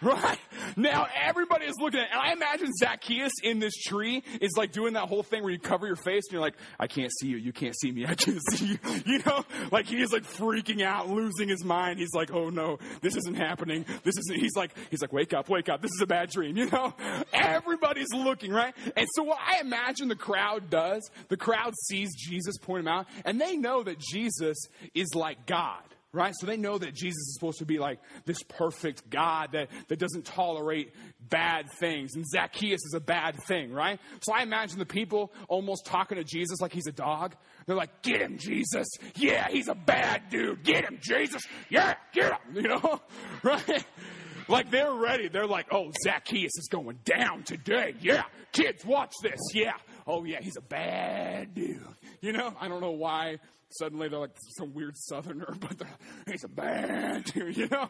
Right? 0.05 0.37
Now 0.77 1.07
everybody 1.19 1.65
is 1.65 1.73
looking 1.79 1.99
at 1.99 2.11
and 2.11 2.19
I 2.19 2.31
imagine 2.31 2.71
Zacchaeus 2.79 3.31
in 3.41 3.57
this 3.57 3.73
tree 3.73 4.21
is 4.39 4.51
like 4.55 4.71
doing 4.71 4.93
that 4.93 5.09
whole 5.09 5.23
thing 5.23 5.41
where 5.41 5.51
you 5.51 5.57
cover 5.57 5.87
your 5.87 5.95
face 5.95 6.25
and 6.27 6.33
you're 6.33 6.41
like, 6.41 6.53
I 6.79 6.85
can't 6.85 7.11
see 7.19 7.27
you, 7.27 7.37
you 7.37 7.51
can't 7.51 7.75
see 7.75 7.91
me, 7.91 8.05
I 8.05 8.13
can't 8.13 8.39
see 8.51 8.65
you. 8.67 8.77
You 9.03 9.19
know? 9.25 9.43
Like 9.71 9.87
he's 9.87 10.13
like 10.13 10.23
freaking 10.23 10.83
out, 10.83 11.09
losing 11.09 11.49
his 11.49 11.63
mind. 11.63 11.97
He's 11.97 12.13
like, 12.13 12.31
oh 12.31 12.51
no, 12.51 12.77
this 13.01 13.15
isn't 13.15 13.35
happening. 13.35 13.83
This 14.03 14.15
isn't 14.17 14.39
he's 14.39 14.55
like 14.55 14.75
he's 14.91 15.01
like, 15.01 15.11
wake 15.11 15.33
up, 15.33 15.49
wake 15.49 15.69
up, 15.69 15.81
this 15.81 15.91
is 15.91 16.01
a 16.01 16.07
bad 16.07 16.29
dream, 16.29 16.55
you 16.55 16.69
know? 16.69 16.93
Everybody's 17.33 18.13
looking, 18.13 18.51
right? 18.51 18.75
And 18.95 19.07
so 19.15 19.23
what 19.23 19.39
I 19.41 19.59
imagine 19.59 20.07
the 20.07 20.15
crowd 20.15 20.69
does, 20.69 21.09
the 21.29 21.37
crowd 21.37 21.73
sees 21.87 22.13
Jesus 22.15 22.59
point 22.59 22.81
him 22.81 22.87
out, 22.87 23.07
and 23.23 23.41
they 23.41 23.57
know 23.57 23.81
that 23.81 23.97
Jesus 23.97 24.57
is 24.93 25.15
like 25.15 25.47
God 25.47 25.81
right? 26.15 26.33
So 26.39 26.47
they 26.47 26.57
know 26.57 26.77
that 26.77 26.95
Jesus 26.95 27.17
is 27.17 27.35
supposed 27.35 27.59
to 27.59 27.65
be 27.65 27.77
like 27.77 27.99
this 28.25 28.41
perfect 28.43 29.09
God 29.09 29.51
that, 29.51 29.69
that 29.89 29.99
doesn't 29.99 30.25
tolerate 30.25 30.93
bad 31.19 31.69
things. 31.79 32.15
And 32.15 32.25
Zacchaeus 32.25 32.81
is 32.85 32.93
a 32.95 32.99
bad 32.99 33.35
thing, 33.43 33.71
right? 33.71 33.99
So 34.21 34.33
I 34.33 34.41
imagine 34.41 34.79
the 34.79 34.85
people 34.85 35.33
almost 35.49 35.85
talking 35.85 36.17
to 36.17 36.23
Jesus 36.23 36.61
like 36.61 36.73
he's 36.73 36.87
a 36.87 36.93
dog. 36.93 37.35
They're 37.65 37.75
like, 37.75 38.01
get 38.01 38.21
him, 38.21 38.37
Jesus. 38.37 38.87
Yeah, 39.15 39.47
he's 39.49 39.67
a 39.67 39.75
bad 39.75 40.29
dude. 40.29 40.63
Get 40.63 40.85
him, 40.85 40.99
Jesus. 41.01 41.43
Yeah, 41.69 41.95
get 42.13 42.31
him. 42.31 42.37
You 42.55 42.69
know, 42.69 43.01
right? 43.43 43.85
Like 44.47 44.71
they're 44.71 44.93
ready. 44.93 45.27
They're 45.27 45.47
like, 45.47 45.67
oh, 45.71 45.91
Zacchaeus 46.03 46.53
is 46.57 46.67
going 46.69 46.99
down 47.03 47.43
today. 47.43 47.95
Yeah, 47.99 48.23
kids, 48.53 48.85
watch 48.85 49.13
this. 49.21 49.39
Yeah. 49.53 49.73
Oh, 50.07 50.23
yeah, 50.23 50.39
he's 50.41 50.55
a 50.55 50.61
bad 50.61 51.53
dude. 51.55 51.81
You 52.21 52.31
know, 52.31 52.53
I 52.61 52.67
don't 52.67 52.81
know 52.81 52.91
why 52.91 53.39
suddenly 53.77 54.07
they're 54.07 54.19
like 54.19 54.35
some 54.57 54.73
weird 54.73 54.95
southerner, 54.97 55.53
but 55.59 55.81
he's 56.27 56.43
a 56.43 56.47
bad 56.47 57.29
you 57.35 57.67
know? 57.69 57.89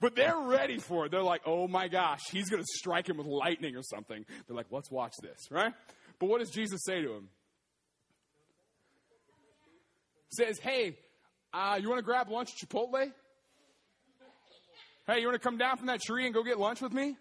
but 0.00 0.14
they're 0.14 0.38
ready 0.38 0.78
for 0.78 1.06
it. 1.06 1.12
They're 1.12 1.22
like, 1.22 1.42
oh 1.46 1.68
my 1.68 1.88
gosh, 1.88 2.20
he's 2.30 2.48
going 2.48 2.62
to 2.62 2.68
strike 2.68 3.08
him 3.08 3.16
with 3.16 3.26
lightning 3.26 3.76
or 3.76 3.82
something. 3.82 4.24
They're 4.46 4.56
like, 4.56 4.66
let's 4.70 4.90
watch 4.90 5.14
this, 5.22 5.50
right? 5.50 5.72
But 6.18 6.28
what 6.28 6.40
does 6.40 6.50
Jesus 6.50 6.80
say 6.84 7.02
to 7.02 7.12
him? 7.14 7.28
Says, 10.30 10.58
hey, 10.60 10.96
uh, 11.52 11.78
you 11.80 11.88
want 11.88 11.98
to 11.98 12.04
grab 12.04 12.28
lunch 12.28 12.50
at 12.50 12.68
Chipotle? 12.68 13.10
Hey, 15.06 15.20
you 15.20 15.26
want 15.26 15.40
to 15.40 15.46
come 15.46 15.58
down 15.58 15.76
from 15.76 15.86
that 15.86 16.00
tree 16.00 16.24
and 16.24 16.34
go 16.34 16.44
get 16.44 16.58
lunch 16.58 16.80
with 16.80 16.92
me? 16.92 17.16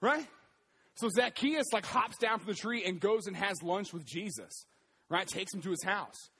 Right? 0.00 0.26
So 0.96 1.08
Zacchaeus 1.08 1.66
like 1.72 1.86
hops 1.86 2.16
down 2.18 2.38
from 2.38 2.48
the 2.48 2.54
tree 2.54 2.84
and 2.84 3.00
goes 3.00 3.26
and 3.26 3.36
has 3.36 3.62
lunch 3.62 3.92
with 3.92 4.04
Jesus 4.04 4.66
right? 5.14 5.26
Takes 5.26 5.54
him 5.54 5.62
to 5.62 5.70
his 5.70 5.82
house. 5.82 6.30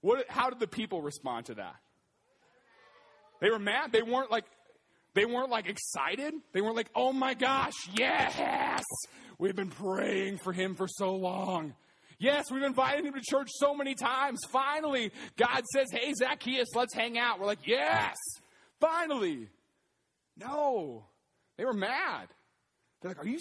What, 0.00 0.26
how 0.28 0.50
did 0.50 0.58
the 0.58 0.66
people 0.66 1.00
respond 1.00 1.46
to 1.46 1.54
that? 1.54 1.76
They 3.40 3.50
were 3.50 3.58
mad. 3.58 3.92
They 3.92 4.02
weren't 4.02 4.30
like, 4.30 4.44
they 5.14 5.24
weren't 5.24 5.50
like 5.50 5.68
excited. 5.68 6.34
They 6.52 6.60
weren't 6.60 6.76
like, 6.76 6.90
oh 6.94 7.12
my 7.12 7.34
gosh, 7.34 7.74
yes! 7.94 8.82
We've 9.38 9.54
been 9.54 9.70
praying 9.70 10.38
for 10.38 10.52
him 10.52 10.74
for 10.74 10.88
so 10.88 11.14
long. 11.14 11.74
Yes, 12.18 12.50
we've 12.50 12.62
invited 12.62 13.04
him 13.04 13.14
to 13.14 13.20
church 13.20 13.48
so 13.52 13.74
many 13.74 13.94
times. 13.94 14.40
Finally, 14.50 15.12
God 15.36 15.62
says, 15.72 15.88
hey, 15.90 16.12
Zacchaeus, 16.14 16.74
let's 16.74 16.94
hang 16.94 17.18
out. 17.18 17.40
We're 17.40 17.46
like, 17.46 17.66
yes, 17.66 18.16
finally. 18.80 19.48
No, 20.36 21.04
they 21.56 21.64
were 21.64 21.72
mad. 21.72 22.28
They're 23.00 23.10
like, 23.10 23.24
are 23.24 23.28
you, 23.28 23.38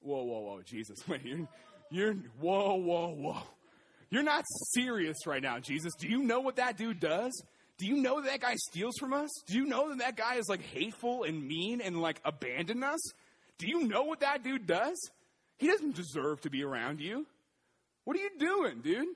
whoa, 0.00 0.24
whoa, 0.24 0.40
whoa, 0.40 0.62
Jesus, 0.62 0.98
wait, 1.08 1.22
you're, 1.24 1.48
you're, 1.90 2.14
whoa, 2.40 2.74
whoa, 2.74 3.14
whoa. 3.14 3.42
You're 4.10 4.22
not 4.22 4.44
serious 4.72 5.26
right 5.26 5.42
now, 5.42 5.58
Jesus. 5.58 5.92
Do 5.98 6.08
you 6.08 6.22
know 6.22 6.40
what 6.40 6.56
that 6.56 6.76
dude 6.76 7.00
does? 7.00 7.32
Do 7.78 7.86
you 7.86 7.96
know 7.96 8.20
that, 8.20 8.30
that 8.30 8.40
guy 8.40 8.54
steals 8.70 8.94
from 8.98 9.12
us? 9.12 9.30
Do 9.46 9.56
you 9.56 9.66
know 9.66 9.88
that 9.88 9.98
that 9.98 10.16
guy 10.16 10.36
is 10.36 10.48
like 10.48 10.62
hateful 10.62 11.24
and 11.24 11.46
mean 11.46 11.80
and 11.80 12.00
like 12.00 12.20
abandon 12.24 12.84
us? 12.84 13.00
Do 13.58 13.66
you 13.66 13.86
know 13.86 14.04
what 14.04 14.20
that 14.20 14.44
dude 14.44 14.66
does? 14.66 14.98
He 15.58 15.66
doesn't 15.66 15.96
deserve 15.96 16.40
to 16.42 16.50
be 16.50 16.62
around 16.62 17.00
you. 17.00 17.26
What 18.04 18.16
are 18.16 18.20
you 18.20 18.30
doing, 18.38 18.80
dude? 18.80 19.08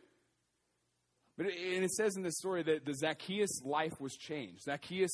But 1.36 1.46
it, 1.46 1.54
and 1.74 1.84
it 1.84 1.90
says 1.92 2.16
in 2.16 2.22
this 2.22 2.36
story 2.38 2.62
that 2.64 2.84
the 2.84 2.94
Zacchaeus 2.94 3.62
life 3.64 4.00
was 4.00 4.14
changed. 4.16 4.62
Zacchaeus, 4.64 5.10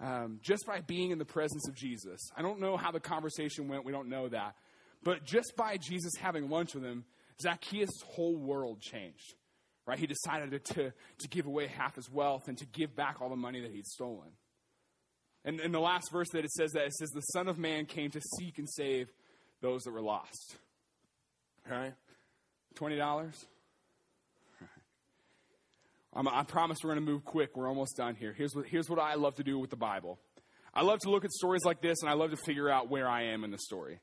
um, 0.00 0.40
just 0.42 0.64
by 0.66 0.80
being 0.80 1.10
in 1.10 1.18
the 1.18 1.24
presence 1.24 1.68
of 1.68 1.74
Jesus, 1.74 2.20
I 2.36 2.42
don't 2.42 2.60
know 2.60 2.76
how 2.76 2.92
the 2.92 3.00
conversation 3.00 3.68
went. 3.68 3.84
We 3.84 3.92
don't 3.92 4.08
know 4.08 4.28
that. 4.28 4.54
But 5.02 5.24
just 5.24 5.54
by 5.56 5.76
Jesus 5.76 6.12
having 6.18 6.48
lunch 6.48 6.74
with 6.74 6.84
him, 6.84 7.04
Zacchaeus' 7.40 8.02
whole 8.04 8.36
world 8.36 8.80
changed. 8.80 9.34
Right? 9.86 9.98
He 9.98 10.06
decided 10.06 10.64
to, 10.64 10.92
to 11.18 11.28
give 11.28 11.46
away 11.46 11.68
half 11.68 11.94
his 11.94 12.10
wealth 12.10 12.48
and 12.48 12.58
to 12.58 12.66
give 12.66 12.96
back 12.96 13.18
all 13.20 13.28
the 13.28 13.36
money 13.36 13.60
that 13.60 13.70
he'd 13.70 13.86
stolen. 13.86 14.30
And 15.44 15.60
in 15.60 15.70
the 15.70 15.78
last 15.78 16.10
verse 16.10 16.26
that 16.32 16.44
it 16.44 16.50
says 16.50 16.72
that, 16.72 16.86
it 16.86 16.94
says, 16.94 17.10
The 17.10 17.20
Son 17.20 17.46
of 17.46 17.56
Man 17.56 17.86
came 17.86 18.10
to 18.10 18.20
seek 18.38 18.58
and 18.58 18.68
save 18.68 19.08
those 19.62 19.82
that 19.82 19.92
were 19.92 20.02
lost. 20.02 20.56
All 21.70 21.78
right? 21.78 21.94
$20? 22.74 23.44
I 26.16 26.42
promise 26.42 26.78
we're 26.82 26.94
going 26.94 27.04
to 27.04 27.12
move 27.12 27.24
quick. 27.24 27.56
We're 27.56 27.68
almost 27.68 27.96
done 27.96 28.16
here. 28.16 28.34
Here's 28.36 28.56
what, 28.56 28.66
here's 28.66 28.90
what 28.90 28.98
I 28.98 29.14
love 29.14 29.36
to 29.36 29.44
do 29.44 29.56
with 29.56 29.70
the 29.70 29.76
Bible. 29.76 30.18
I 30.74 30.82
love 30.82 30.98
to 31.00 31.10
look 31.10 31.24
at 31.24 31.30
stories 31.30 31.64
like 31.64 31.80
this, 31.80 32.02
and 32.02 32.10
I 32.10 32.14
love 32.14 32.32
to 32.32 32.36
figure 32.36 32.68
out 32.68 32.90
where 32.90 33.08
I 33.08 33.26
am 33.26 33.44
in 33.44 33.52
the 33.52 33.58
story. 33.58 34.00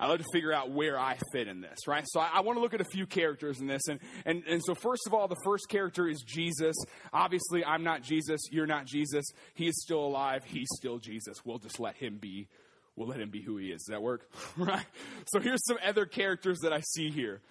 I 0.00 0.06
love 0.06 0.18
to 0.18 0.24
figure 0.32 0.50
out 0.50 0.70
where 0.70 0.98
I 0.98 1.18
fit 1.30 1.46
in 1.46 1.60
this, 1.60 1.86
right? 1.86 2.04
So 2.06 2.20
I, 2.20 2.30
I, 2.36 2.40
want 2.40 2.56
to 2.56 2.62
look 2.62 2.72
at 2.72 2.80
a 2.80 2.86
few 2.86 3.06
characters 3.06 3.60
in 3.60 3.66
this. 3.66 3.82
And, 3.86 4.00
and, 4.24 4.42
and 4.48 4.62
so, 4.64 4.74
first 4.74 5.02
of 5.06 5.12
all, 5.12 5.28
the 5.28 5.36
first 5.44 5.68
character 5.68 6.08
is 6.08 6.24
Jesus. 6.26 6.74
Obviously, 7.12 7.62
I'm 7.62 7.84
not 7.84 8.02
Jesus. 8.02 8.40
You're 8.50 8.66
not 8.66 8.86
Jesus. 8.86 9.26
He 9.52 9.68
is 9.68 9.74
still 9.82 10.02
alive. 10.02 10.42
He's 10.46 10.68
still 10.78 10.96
Jesus. 10.96 11.44
We'll 11.44 11.58
just 11.58 11.78
let 11.78 11.96
him 11.96 12.16
be. 12.16 12.48
We'll 12.96 13.08
let 13.08 13.20
him 13.20 13.28
be 13.28 13.42
who 13.42 13.58
he 13.58 13.66
is. 13.66 13.82
Does 13.82 13.92
that 13.92 14.02
work? 14.02 14.26
right? 14.56 14.86
So, 15.34 15.38
here's 15.38 15.62
some 15.66 15.76
other 15.84 16.06
characters 16.06 16.60
that 16.60 16.72
I 16.72 16.80
see 16.80 17.10
here. 17.10 17.42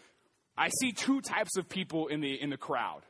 I 0.57 0.69
see 0.81 0.91
two 0.91 1.21
types 1.21 1.55
of 1.55 1.69
people 1.69 2.07
in 2.07 2.19
the, 2.19 2.33
in 2.33 2.49
the 2.49 2.57
crowd, 2.57 3.01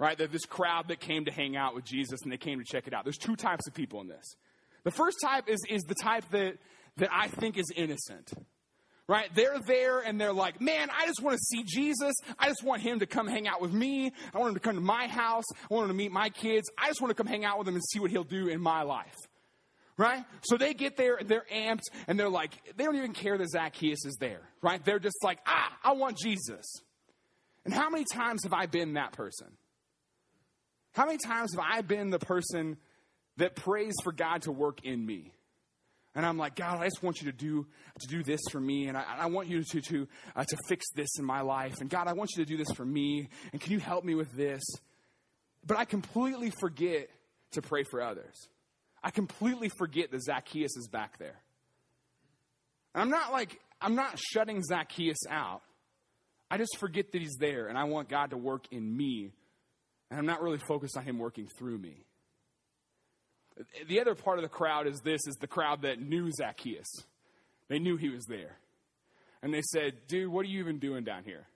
right? 0.00 0.18
That 0.18 0.32
this 0.32 0.44
crowd 0.44 0.88
that 0.88 0.98
came 0.98 1.26
to 1.26 1.32
hang 1.32 1.56
out 1.56 1.76
with 1.76 1.84
Jesus 1.84 2.20
and 2.24 2.32
they 2.32 2.36
came 2.36 2.58
to 2.58 2.64
check 2.64 2.88
it 2.88 2.92
out. 2.92 3.04
There's 3.04 3.16
two 3.16 3.36
types 3.36 3.68
of 3.68 3.74
people 3.74 4.00
in 4.00 4.08
this. 4.08 4.34
The 4.82 4.90
first 4.90 5.18
type 5.22 5.48
is, 5.48 5.60
is 5.70 5.82
the 5.84 5.94
type 5.94 6.24
that, 6.32 6.56
that 6.96 7.10
I 7.12 7.28
think 7.28 7.58
is 7.58 7.72
innocent 7.76 8.32
right? 9.08 9.30
They're 9.34 9.58
there 9.58 10.00
and 10.00 10.20
they're 10.20 10.32
like, 10.32 10.60
man, 10.60 10.88
I 10.90 11.06
just 11.06 11.22
want 11.22 11.36
to 11.36 11.42
see 11.44 11.62
Jesus. 11.64 12.14
I 12.38 12.48
just 12.48 12.62
want 12.64 12.82
him 12.82 13.00
to 13.00 13.06
come 13.06 13.26
hang 13.26 13.46
out 13.46 13.60
with 13.60 13.72
me. 13.72 14.12
I 14.34 14.38
want 14.38 14.50
him 14.50 14.54
to 14.54 14.60
come 14.60 14.74
to 14.74 14.80
my 14.80 15.06
house. 15.06 15.44
I 15.52 15.74
want 15.74 15.84
him 15.84 15.90
to 15.90 15.96
meet 15.96 16.12
my 16.12 16.28
kids. 16.30 16.68
I 16.76 16.88
just 16.88 17.00
want 17.00 17.10
to 17.10 17.14
come 17.14 17.26
hang 17.26 17.44
out 17.44 17.58
with 17.58 17.68
him 17.68 17.74
and 17.74 17.84
see 17.84 18.00
what 18.00 18.10
he'll 18.10 18.24
do 18.24 18.48
in 18.48 18.60
my 18.60 18.82
life. 18.82 19.14
Right? 19.98 20.24
So 20.42 20.58
they 20.58 20.74
get 20.74 20.98
there, 20.98 21.16
and 21.16 21.26
they're 21.26 21.46
amped, 21.50 21.84
and 22.06 22.20
they're 22.20 22.28
like, 22.28 22.52
they 22.76 22.84
don't 22.84 22.96
even 22.96 23.14
care 23.14 23.38
that 23.38 23.48
Zacchaeus 23.48 24.04
is 24.04 24.16
there, 24.20 24.42
right? 24.60 24.84
They're 24.84 24.98
just 24.98 25.24
like, 25.24 25.38
ah, 25.46 25.72
I 25.82 25.92
want 25.92 26.18
Jesus. 26.18 26.66
And 27.64 27.72
how 27.72 27.88
many 27.88 28.04
times 28.04 28.42
have 28.44 28.52
I 28.52 28.66
been 28.66 28.92
that 28.94 29.12
person? 29.12 29.46
How 30.92 31.06
many 31.06 31.16
times 31.16 31.54
have 31.54 31.64
I 31.66 31.80
been 31.80 32.10
the 32.10 32.18
person 32.18 32.76
that 33.38 33.56
prays 33.56 33.94
for 34.02 34.12
God 34.12 34.42
to 34.42 34.52
work 34.52 34.84
in 34.84 35.04
me? 35.04 35.32
And 36.16 36.24
I'm 36.24 36.38
like, 36.38 36.56
God, 36.56 36.80
I 36.80 36.84
just 36.86 37.02
want 37.02 37.20
you 37.20 37.30
to 37.30 37.36
do 37.36 37.66
to 38.00 38.06
do 38.08 38.22
this 38.22 38.40
for 38.50 38.58
me, 38.58 38.88
and 38.88 38.96
I, 38.96 39.04
I 39.18 39.26
want 39.26 39.48
you 39.48 39.62
to 39.62 39.80
to 39.82 40.08
uh, 40.34 40.44
to 40.44 40.56
fix 40.66 40.86
this 40.94 41.18
in 41.18 41.26
my 41.26 41.42
life. 41.42 41.74
And 41.80 41.90
God, 41.90 42.08
I 42.08 42.14
want 42.14 42.30
you 42.34 42.42
to 42.42 42.48
do 42.50 42.56
this 42.56 42.74
for 42.74 42.86
me. 42.86 43.28
And 43.52 43.60
can 43.60 43.70
you 43.70 43.78
help 43.78 44.02
me 44.02 44.14
with 44.14 44.32
this? 44.32 44.62
But 45.66 45.76
I 45.76 45.84
completely 45.84 46.50
forget 46.58 47.10
to 47.52 47.60
pray 47.60 47.84
for 47.90 48.00
others. 48.00 48.34
I 49.04 49.10
completely 49.10 49.68
forget 49.76 50.10
that 50.10 50.22
Zacchaeus 50.22 50.74
is 50.76 50.88
back 50.88 51.18
there. 51.18 51.42
And 52.94 53.02
I'm 53.02 53.10
not 53.10 53.30
like 53.30 53.60
I'm 53.82 53.94
not 53.94 54.18
shutting 54.18 54.62
Zacchaeus 54.62 55.18
out. 55.28 55.60
I 56.50 56.56
just 56.56 56.78
forget 56.78 57.12
that 57.12 57.20
he's 57.20 57.36
there, 57.38 57.66
and 57.66 57.76
I 57.76 57.84
want 57.84 58.08
God 58.08 58.30
to 58.30 58.38
work 58.38 58.64
in 58.70 58.96
me, 58.96 59.32
and 60.10 60.18
I'm 60.18 60.26
not 60.26 60.40
really 60.40 60.60
focused 60.66 60.96
on 60.96 61.04
him 61.04 61.18
working 61.18 61.46
through 61.58 61.76
me. 61.76 62.06
The 63.88 64.00
other 64.00 64.14
part 64.14 64.38
of 64.38 64.42
the 64.42 64.48
crowd 64.48 64.86
is 64.86 65.00
this 65.00 65.26
is 65.26 65.36
the 65.36 65.46
crowd 65.46 65.82
that 65.82 66.00
knew 66.00 66.30
Zacchaeus. 66.30 66.88
They 67.68 67.78
knew 67.78 67.96
he 67.96 68.10
was 68.10 68.24
there. 68.26 68.56
And 69.42 69.52
they 69.52 69.62
said, 69.62 69.94
Dude, 70.08 70.30
what 70.30 70.44
are 70.44 70.48
you 70.48 70.60
even 70.60 70.78
doing 70.78 71.04
down 71.04 71.24
here? 71.24 71.46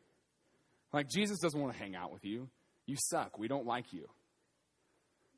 Like, 0.92 1.08
Jesus 1.08 1.38
doesn't 1.38 1.60
want 1.60 1.72
to 1.72 1.78
hang 1.78 1.94
out 1.94 2.12
with 2.12 2.24
you. 2.24 2.48
You 2.86 2.96
suck. 2.98 3.38
We 3.38 3.48
don't 3.48 3.66
like 3.66 3.92
you. 3.92 4.08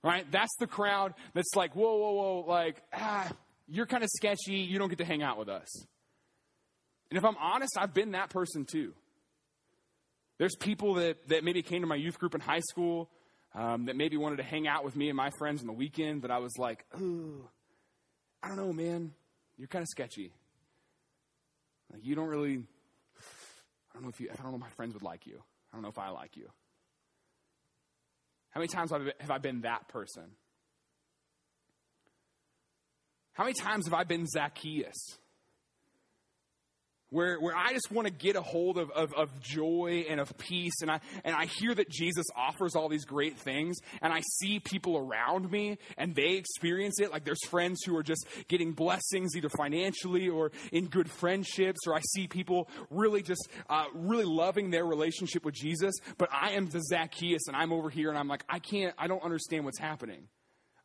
Right? 0.02 0.30
That's 0.30 0.54
the 0.58 0.66
crowd 0.66 1.14
that's 1.34 1.54
like, 1.54 1.74
Whoa, 1.74 1.96
whoa, 1.96 2.12
whoa. 2.12 2.44
Like, 2.48 2.82
ah, 2.92 3.30
you're 3.68 3.86
kind 3.86 4.04
of 4.04 4.10
sketchy. 4.10 4.56
You 4.56 4.78
don't 4.78 4.88
get 4.88 4.98
to 4.98 5.04
hang 5.04 5.22
out 5.22 5.38
with 5.38 5.48
us. 5.48 5.68
And 7.10 7.18
if 7.18 7.24
I'm 7.24 7.36
honest, 7.36 7.76
I've 7.78 7.92
been 7.92 8.12
that 8.12 8.30
person 8.30 8.64
too. 8.64 8.94
There's 10.38 10.56
people 10.56 10.94
that, 10.94 11.28
that 11.28 11.44
maybe 11.44 11.62
came 11.62 11.82
to 11.82 11.86
my 11.86 11.96
youth 11.96 12.18
group 12.18 12.34
in 12.34 12.40
high 12.40 12.62
school 12.70 13.10
um, 13.54 13.86
that 13.86 13.96
maybe 13.96 14.16
wanted 14.16 14.36
to 14.36 14.42
hang 14.42 14.66
out 14.66 14.84
with 14.84 14.96
me 14.96 15.08
and 15.08 15.16
my 15.16 15.30
friends 15.38 15.60
on 15.60 15.66
the 15.66 15.72
weekend, 15.72 16.22
but 16.22 16.30
I 16.30 16.38
was 16.38 16.56
like, 16.58 16.84
ooh, 16.98 17.48
I 18.42 18.48
don't 18.48 18.56
know, 18.56 18.72
man. 18.72 19.12
You're 19.58 19.68
kind 19.68 19.82
of 19.82 19.88
sketchy. 19.88 20.32
Like, 21.92 22.04
you 22.04 22.14
don't 22.14 22.28
really, 22.28 22.62
I 23.90 23.94
don't 23.94 24.02
know 24.02 24.08
if 24.08 24.20
you, 24.20 24.28
I 24.32 24.34
don't 24.34 24.50
know 24.50 24.56
if 24.56 24.60
my 24.60 24.70
friends 24.70 24.94
would 24.94 25.02
like 25.02 25.26
you. 25.26 25.42
I 25.72 25.76
don't 25.76 25.82
know 25.82 25.90
if 25.90 25.98
I 25.98 26.08
like 26.08 26.36
you. 26.36 26.48
How 28.50 28.60
many 28.60 28.68
times 28.68 28.90
have 28.90 29.30
I 29.30 29.38
been 29.38 29.62
that 29.62 29.88
person? 29.88 30.24
How 33.32 33.44
many 33.44 33.54
times 33.54 33.86
have 33.86 33.94
I 33.94 34.04
been 34.04 34.26
Zacchaeus? 34.26 35.18
Where, 37.12 37.38
where 37.38 37.54
I 37.54 37.74
just 37.74 37.92
want 37.92 38.06
to 38.06 38.12
get 38.12 38.36
a 38.36 38.40
hold 38.40 38.78
of, 38.78 38.90
of, 38.90 39.12
of, 39.12 39.38
joy 39.40 40.06
and 40.08 40.18
of 40.18 40.36
peace. 40.38 40.72
And 40.80 40.90
I, 40.90 41.00
and 41.24 41.36
I 41.36 41.44
hear 41.44 41.74
that 41.74 41.90
Jesus 41.90 42.24
offers 42.34 42.74
all 42.74 42.88
these 42.88 43.04
great 43.04 43.38
things. 43.38 43.76
And 44.00 44.14
I 44.14 44.22
see 44.38 44.60
people 44.60 44.96
around 44.96 45.50
me 45.50 45.76
and 45.98 46.14
they 46.14 46.32
experience 46.32 47.00
it. 47.00 47.12
Like 47.12 47.24
there's 47.24 47.44
friends 47.48 47.82
who 47.84 47.94
are 47.98 48.02
just 48.02 48.26
getting 48.48 48.72
blessings 48.72 49.36
either 49.36 49.50
financially 49.50 50.30
or 50.30 50.52
in 50.72 50.86
good 50.86 51.10
friendships. 51.10 51.80
Or 51.86 51.94
I 51.94 52.00
see 52.14 52.28
people 52.28 52.70
really 52.88 53.22
just, 53.22 53.46
uh, 53.68 53.84
really 53.92 54.24
loving 54.24 54.70
their 54.70 54.86
relationship 54.86 55.44
with 55.44 55.54
Jesus. 55.54 55.94
But 56.16 56.30
I 56.32 56.52
am 56.52 56.68
the 56.68 56.80
Zacchaeus 56.80 57.42
and 57.46 57.54
I'm 57.54 57.74
over 57.74 57.90
here 57.90 58.08
and 58.08 58.18
I'm 58.18 58.28
like, 58.28 58.44
I 58.48 58.58
can't, 58.58 58.94
I 58.96 59.06
don't 59.06 59.22
understand 59.22 59.66
what's 59.66 59.78
happening. 59.78 60.28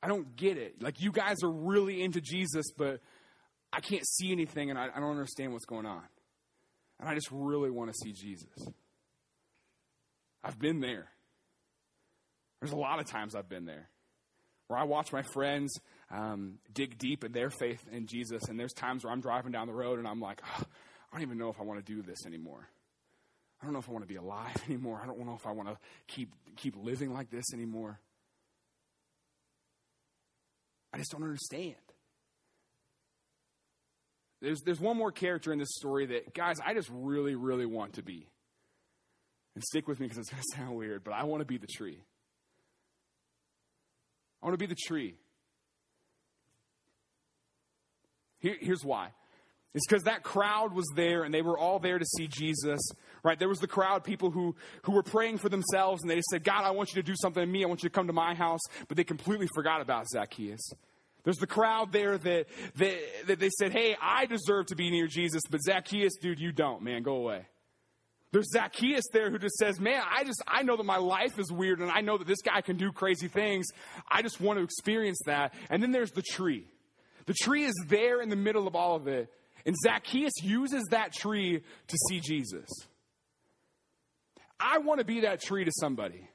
I 0.04 0.10
don't 0.10 0.36
get 0.36 0.58
it. 0.58 0.82
Like 0.82 1.00
you 1.00 1.14
guys 1.14 1.38
are 1.42 1.52
really 1.52 2.04
into 2.04 2.20
Jesus, 2.20 2.66
but 2.78 3.00
I 3.72 3.80
can't 3.80 4.06
see 4.06 4.34
anything 4.34 4.70
and 4.70 4.78
I, 4.78 4.90
I 4.94 5.00
don't 5.00 5.12
understand 5.12 5.54
what's 5.54 5.66
going 5.66 5.86
on. 5.86 6.04
And 7.00 7.08
I 7.08 7.14
just 7.14 7.30
really 7.32 7.70
want 7.70 7.92
to 7.92 7.98
see 7.98 8.12
Jesus. 8.12 8.68
I've 10.44 10.60
been 10.60 10.80
there. 10.80 11.08
There's 12.62 12.72
a 12.72 12.78
lot 12.78 13.00
of 13.00 13.06
times 13.06 13.36
I've 13.36 13.50
been 13.50 13.66
there 13.66 13.90
where 14.68 14.80
I 14.80 14.84
watch 14.84 15.14
my 15.14 15.22
friends 15.22 15.74
um, 16.12 16.60
dig 16.74 16.98
deep 16.98 17.24
in 17.24 17.32
their 17.32 17.50
faith 17.50 17.84
in 17.92 18.08
Jesus, 18.08 18.44
and 18.50 18.60
there's 18.60 18.74
times 18.74 19.04
where 19.04 19.14
I'm 19.14 19.22
driving 19.22 19.52
down 19.52 19.68
the 19.68 19.74
road 19.74 20.00
and 20.00 20.08
I'm 20.08 20.20
like, 20.20 20.42
oh, 20.46 20.64
I 21.12 21.16
don't 21.16 21.22
even 21.22 21.38
know 21.38 21.50
if 21.50 21.60
I 21.60 21.64
want 21.64 21.86
to 21.86 21.94
do 21.94 22.02
this 22.02 22.26
anymore. 22.26 22.68
I 23.62 23.66
don't 23.66 23.74
know 23.74 23.80
if 23.80 23.90
I 23.90 23.92
want 23.92 24.04
to 24.04 24.14
be 24.14 24.18
alive 24.18 24.56
anymore. 24.68 25.00
I 25.02 25.06
don't 25.06 25.20
know 25.26 25.36
if 25.36 25.46
I 25.46 25.52
want 25.52 25.70
to 25.70 25.78
keep 26.08 26.34
keep 26.56 26.76
living 26.76 27.14
like 27.14 27.30
this 27.30 27.54
anymore. 27.54 28.00
I 30.94 30.98
just 30.98 31.12
don't 31.12 31.24
understand. 31.24 31.76
There's, 34.42 34.62
there's 34.62 34.80
one 34.80 34.98
more 34.98 35.12
character 35.12 35.52
in 35.52 35.60
this 35.60 35.76
story 35.76 36.06
that, 36.08 36.34
guys, 36.34 36.58
I 36.64 36.74
just 36.74 36.90
really, 36.92 37.36
really 37.36 37.66
want 37.66 37.94
to 37.94 38.04
be. 38.04 38.28
And 39.56 39.64
stick 39.64 39.88
with 39.88 40.00
me 40.00 40.06
because 40.06 40.20
it's 40.20 40.30
going 40.30 40.44
to 40.52 40.58
sound 40.58 40.78
weird, 40.78 41.04
but 41.04 41.14
I 41.14 41.24
want 41.24 41.42
to 41.42 41.46
be 41.46 41.58
the 41.58 41.68
tree. 41.68 42.00
I 44.42 44.46
want 44.46 44.54
to 44.54 44.64
be 44.64 44.68
the 44.68 44.80
tree. 44.80 45.16
Here, 48.40 48.56
here's 48.60 48.86
why. 48.86 49.10
It's 49.74 49.86
because 49.86 50.04
that 50.04 50.24
crowd 50.24 50.74
was 50.74 50.86
there 50.96 51.24
and 51.24 51.34
they 51.34 51.42
were 51.42 51.58
all 51.58 51.80
there 51.80 52.00
to 52.00 52.06
see 52.06 52.28
Jesus, 52.28 52.80
right? 53.24 53.38
There 53.38 53.50
was 53.50 53.60
the 53.60 53.68
crowd, 53.68 54.04
people 54.04 54.32
who, 54.32 54.56
who 54.84 54.92
were 54.92 55.04
praying 55.04 55.40
for 55.40 55.50
themselves 55.50 56.02
and 56.02 56.10
they 56.10 56.22
said, 56.32 56.44
God, 56.44 56.64
I 56.64 56.72
want 56.72 56.90
you 56.90 57.02
to 57.02 57.06
do 57.06 57.16
something 57.20 57.42
to 57.42 57.48
me. 57.48 57.64
I 57.64 57.68
want 57.68 57.84
you 57.84 57.90
to 57.90 57.94
come 57.94 58.08
to 58.08 58.14
my 58.14 58.34
house. 58.34 58.62
But 58.88 58.98
they 58.98 59.04
completely 59.04 59.48
forgot 59.54 59.82
about 59.82 60.08
Zacchaeus. 60.08 60.72
There's 61.28 61.40
the 61.40 61.46
crowd 61.46 61.92
there 61.92 62.18
that, 62.18 62.46
that, 62.78 62.98
that 63.26 63.40
they 63.42 63.50
said, 63.50 63.74
Hey, 63.74 63.98
I 64.02 64.28
deserve 64.28 64.68
to 64.68 64.76
be 64.76 64.90
near 64.90 65.08
Jesus, 65.08 65.42
but 65.52 65.62
Zacchaeus, 65.62 66.16
dude, 66.22 66.40
you 66.40 66.54
don't, 66.54 66.82
man. 66.84 67.04
Go 67.04 67.16
away. 67.16 67.46
There's 68.32 68.50
Zacchaeus 68.50 69.04
there 69.12 69.30
who 69.30 69.38
just 69.38 69.56
says, 69.56 69.78
Man, 69.78 70.02
I 70.10 70.24
just, 70.24 70.42
I 70.48 70.64
know 70.64 70.78
that 70.78 70.86
my 70.86 70.96
life 70.96 71.38
is 71.38 71.52
weird 71.52 71.82
and 71.82 71.92
I 71.92 72.00
know 72.00 72.18
that 72.18 72.28
this 72.28 72.42
guy 72.42 72.62
can 72.62 72.78
do 72.78 72.94
crazy 72.94 73.28
things. 73.28 73.66
I 74.10 74.22
just 74.22 74.40
want 74.40 74.58
to 74.58 74.64
experience 74.64 75.20
that. 75.26 75.54
And 75.70 75.84
then 75.84 75.92
there's 75.92 76.12
the 76.12 76.22
tree. 76.22 76.66
The 77.26 77.34
tree 77.34 77.66
is 77.66 77.76
there 77.88 78.22
in 78.22 78.30
the 78.30 78.38
middle 78.38 78.66
of 78.66 78.74
all 78.78 78.96
of 78.96 79.10
it. 79.10 79.30
And 79.66 79.76
Zacchaeus 79.84 80.42
uses 80.42 80.86
that 80.92 81.12
tree 81.12 81.60
to 81.60 81.98
see 82.08 82.22
Jesus. 82.22 82.70
I 84.58 84.78
want 84.78 85.02
to 85.02 85.06
be 85.06 85.20
that 85.22 85.42
tree 85.42 85.66
to 85.66 85.74
somebody. 85.78 86.30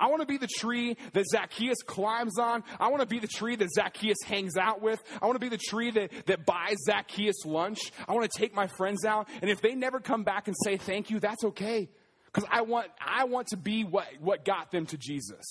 I 0.00 0.08
want 0.08 0.22
to 0.22 0.26
be 0.26 0.38
the 0.38 0.48
tree 0.48 0.96
that 1.12 1.26
Zacchaeus 1.26 1.82
climbs 1.84 2.38
on. 2.38 2.64
I 2.80 2.88
want 2.88 3.02
to 3.02 3.06
be 3.06 3.18
the 3.18 3.28
tree 3.28 3.54
that 3.54 3.70
Zacchaeus 3.70 4.16
hangs 4.24 4.56
out 4.56 4.80
with. 4.80 4.98
I 5.20 5.26
want 5.26 5.36
to 5.36 5.40
be 5.40 5.50
the 5.50 5.62
tree 5.62 5.90
that, 5.90 6.10
that 6.26 6.46
buys 6.46 6.78
Zacchaeus 6.86 7.44
lunch. 7.44 7.92
I 8.08 8.14
want 8.14 8.28
to 8.30 8.38
take 8.38 8.54
my 8.54 8.66
friends 8.66 9.04
out. 9.04 9.28
And 9.42 9.50
if 9.50 9.60
they 9.60 9.74
never 9.74 10.00
come 10.00 10.24
back 10.24 10.48
and 10.48 10.56
say 10.64 10.78
thank 10.78 11.10
you, 11.10 11.20
that's 11.20 11.44
okay. 11.44 11.90
Because 12.32 12.48
I 12.50 12.62
want, 12.62 12.88
I 13.04 13.24
want 13.24 13.48
to 13.48 13.58
be 13.58 13.84
what, 13.84 14.06
what 14.20 14.44
got 14.44 14.70
them 14.70 14.86
to 14.86 14.96
Jesus. 14.96 15.44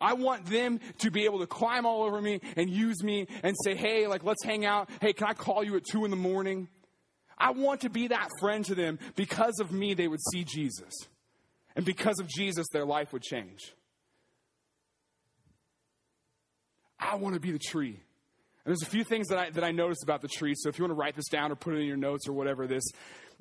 I 0.00 0.12
want 0.12 0.46
them 0.46 0.78
to 0.98 1.10
be 1.10 1.24
able 1.24 1.40
to 1.40 1.48
climb 1.48 1.84
all 1.84 2.04
over 2.04 2.20
me 2.20 2.40
and 2.56 2.70
use 2.70 3.02
me 3.02 3.26
and 3.42 3.56
say, 3.64 3.74
hey, 3.74 4.06
like, 4.06 4.22
let's 4.22 4.44
hang 4.44 4.64
out. 4.64 4.88
Hey, 5.00 5.12
can 5.12 5.26
I 5.26 5.34
call 5.34 5.64
you 5.64 5.74
at 5.76 5.82
two 5.84 6.04
in 6.04 6.12
the 6.12 6.16
morning? 6.16 6.68
I 7.36 7.50
want 7.50 7.80
to 7.80 7.90
be 7.90 8.08
that 8.08 8.28
friend 8.38 8.64
to 8.66 8.76
them. 8.76 9.00
Because 9.16 9.58
of 9.58 9.72
me, 9.72 9.94
they 9.94 10.06
would 10.06 10.20
see 10.32 10.44
Jesus. 10.44 10.94
And 11.78 11.86
because 11.86 12.18
of 12.18 12.26
Jesus, 12.26 12.66
their 12.72 12.84
life 12.84 13.12
would 13.12 13.22
change. 13.22 13.72
I 16.98 17.14
want 17.14 17.34
to 17.34 17.40
be 17.40 17.52
the 17.52 17.58
tree. 17.60 18.00
And 18.64 18.66
there's 18.66 18.82
a 18.82 18.90
few 18.90 19.04
things 19.04 19.28
that 19.28 19.38
I, 19.38 19.50
that 19.50 19.62
I 19.62 19.70
noticed 19.70 20.02
about 20.02 20.20
the 20.20 20.26
tree. 20.26 20.54
So 20.56 20.68
if 20.68 20.76
you 20.76 20.84
want 20.84 20.90
to 20.90 21.00
write 21.00 21.14
this 21.14 21.28
down 21.28 21.52
or 21.52 21.54
put 21.54 21.74
it 21.74 21.78
in 21.78 21.86
your 21.86 21.96
notes 21.96 22.26
or 22.26 22.32
whatever 22.32 22.66
this 22.66 22.82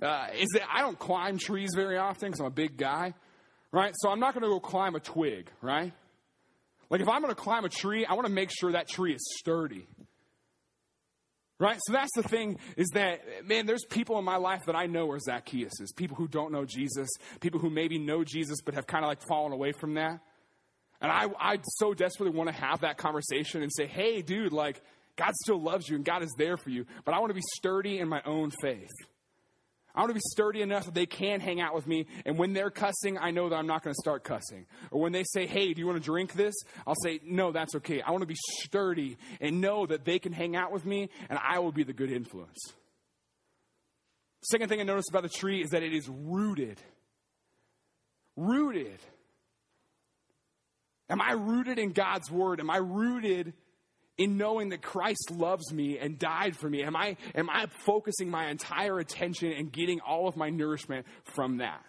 uh, 0.04 0.28
is 0.38 0.50
that 0.54 0.62
I 0.72 0.82
don't 0.82 1.00
climb 1.00 1.40
trees 1.40 1.72
very 1.76 1.98
often 1.98 2.28
because 2.28 2.40
I'm 2.40 2.46
a 2.46 2.52
big 2.52 2.78
guy, 2.78 3.16
right? 3.72 3.92
So 3.98 4.12
I'm 4.12 4.20
not 4.20 4.36
going 4.36 4.44
to 4.44 4.50
go 4.50 4.60
climb 4.60 4.94
a 4.94 5.00
twig, 5.00 5.50
right? 5.64 5.92
Like 6.92 7.02
if 7.02 7.10
I'm 7.10 7.24
going 7.24 7.34
to 7.34 7.42
climb 7.42 7.66
a 7.66 7.70
tree, 7.70 8.06
I 8.06 8.14
want 8.14 8.28
to 8.28 8.34
make 8.34 8.52
sure 8.52 8.72
that 8.74 8.88
tree 8.88 9.16
is 9.16 9.36
sturdy. 9.40 9.88
Right? 11.60 11.80
So 11.86 11.94
that's 11.94 12.12
the 12.16 12.22
thing 12.22 12.60
is 12.76 12.88
that, 12.94 13.22
man, 13.46 13.66
there's 13.66 13.84
people 13.90 14.20
in 14.20 14.26
my 14.26 14.36
life 14.36 14.66
that 14.68 14.76
I 14.76 14.86
know 14.86 15.10
are 15.10 15.20
Zacchaeus 15.20 15.80
is 15.82 15.92
people 15.92 16.16
who 16.16 16.28
don't 16.28 16.52
know 16.52 16.66
Jesus, 16.66 17.10
people 17.40 17.60
who 17.60 17.72
maybe 17.72 17.98
know 17.98 18.24
Jesus 18.24 18.58
but 18.64 18.76
have 18.76 18.86
kind 18.86 19.04
of 19.04 19.10
like 19.10 19.22
fallen 19.28 19.54
away 19.54 19.72
from 19.72 19.96
that. 19.96 20.20
And 21.02 21.12
I, 21.12 21.26
I 21.40 21.58
so 21.64 21.96
desperately 21.96 22.36
want 22.36 22.50
to 22.50 22.56
have 22.56 22.82
that 22.82 22.98
conversation 22.98 23.64
and 23.64 23.72
say, 23.74 23.88
hey, 23.88 24.22
dude, 24.22 24.54
like, 24.54 24.82
God 25.16 25.34
still 25.44 25.60
loves 25.60 25.90
you 25.90 25.96
and 25.96 26.06
God 26.06 26.22
is 26.22 26.34
there 26.38 26.58
for 26.58 26.70
you, 26.70 26.86
but 27.06 27.16
I 27.16 27.20
want 27.20 27.32
to 27.32 27.36
be 27.36 27.44
sturdy 27.56 28.00
in 28.00 28.08
my 28.08 28.22
own 28.24 28.52
faith. 28.62 28.94
I 29.98 30.02
want 30.02 30.12
to 30.12 30.14
be 30.14 30.22
sturdy 30.30 30.62
enough 30.62 30.86
that 30.86 30.94
they 30.94 31.08
can 31.08 31.40
hang 31.40 31.60
out 31.60 31.74
with 31.74 31.88
me. 31.88 32.06
And 32.24 32.38
when 32.38 32.54
they're 32.54 32.70
cussing, 32.70 33.18
I 33.18 33.32
know 33.32 33.50
that 33.50 33.56
I'm 33.56 33.66
not 33.66 33.84
going 33.84 33.96
to 33.96 34.00
start 34.00 34.24
cussing. 34.24 34.68
Or 34.92 35.02
when 35.02 35.12
they 35.12 35.24
say, 35.24 35.48
hey, 35.48 35.74
do 35.74 35.82
you 35.82 35.88
want 35.88 35.98
to 35.98 36.06
drink 36.06 36.34
this? 36.34 36.54
I'll 36.86 36.94
say, 37.04 37.20
no, 37.24 37.52
that's 37.52 37.74
okay. 37.78 38.04
I 38.04 38.12
want 38.12 38.22
to 38.22 38.28
be 38.28 38.38
sturdy 38.62 39.18
and 39.42 39.60
know 39.60 39.88
that 39.88 40.06
they 40.06 40.20
can 40.20 40.34
hang 40.34 40.56
out 40.56 40.72
with 40.72 40.86
me 40.86 41.10
and 41.32 41.40
I 41.44 41.58
will 41.58 41.72
be 41.72 41.82
the 41.84 41.94
good 41.94 42.12
influence. 42.12 42.60
Second 44.44 44.70
thing 44.70 44.80
I 44.80 44.84
noticed 44.84 45.10
about 45.10 45.24
the 45.24 45.30
tree 45.30 45.64
is 45.64 45.72
that 45.72 45.82
it 45.82 45.94
is 45.94 46.08
rooted. 46.08 46.80
Rooted. 48.36 49.00
Am 51.10 51.22
I 51.22 51.32
rooted 51.32 51.80
in 51.80 51.92
God's 51.92 52.30
word? 52.30 52.60
Am 52.60 52.70
I 52.70 52.78
rooted 52.78 53.54
in 54.18 54.38
knowing 54.38 54.70
that 54.70 54.82
Christ 54.82 55.32
loves 55.32 55.72
me 55.72 55.98
and 56.00 56.18
died 56.18 56.56
for 56.56 56.70
me? 56.70 56.84
Am 56.84 56.96
I, 56.96 57.18
am 57.36 57.50
I 57.50 57.68
focusing 57.86 58.30
my 58.30 58.48
entire 58.48 59.00
attention 59.00 59.52
and 59.52 59.72
getting 59.72 60.00
all 60.00 60.28
of 60.28 60.36
my 60.36 60.50
nourishment 60.50 61.06
from 61.24 61.58
that? 61.58 61.84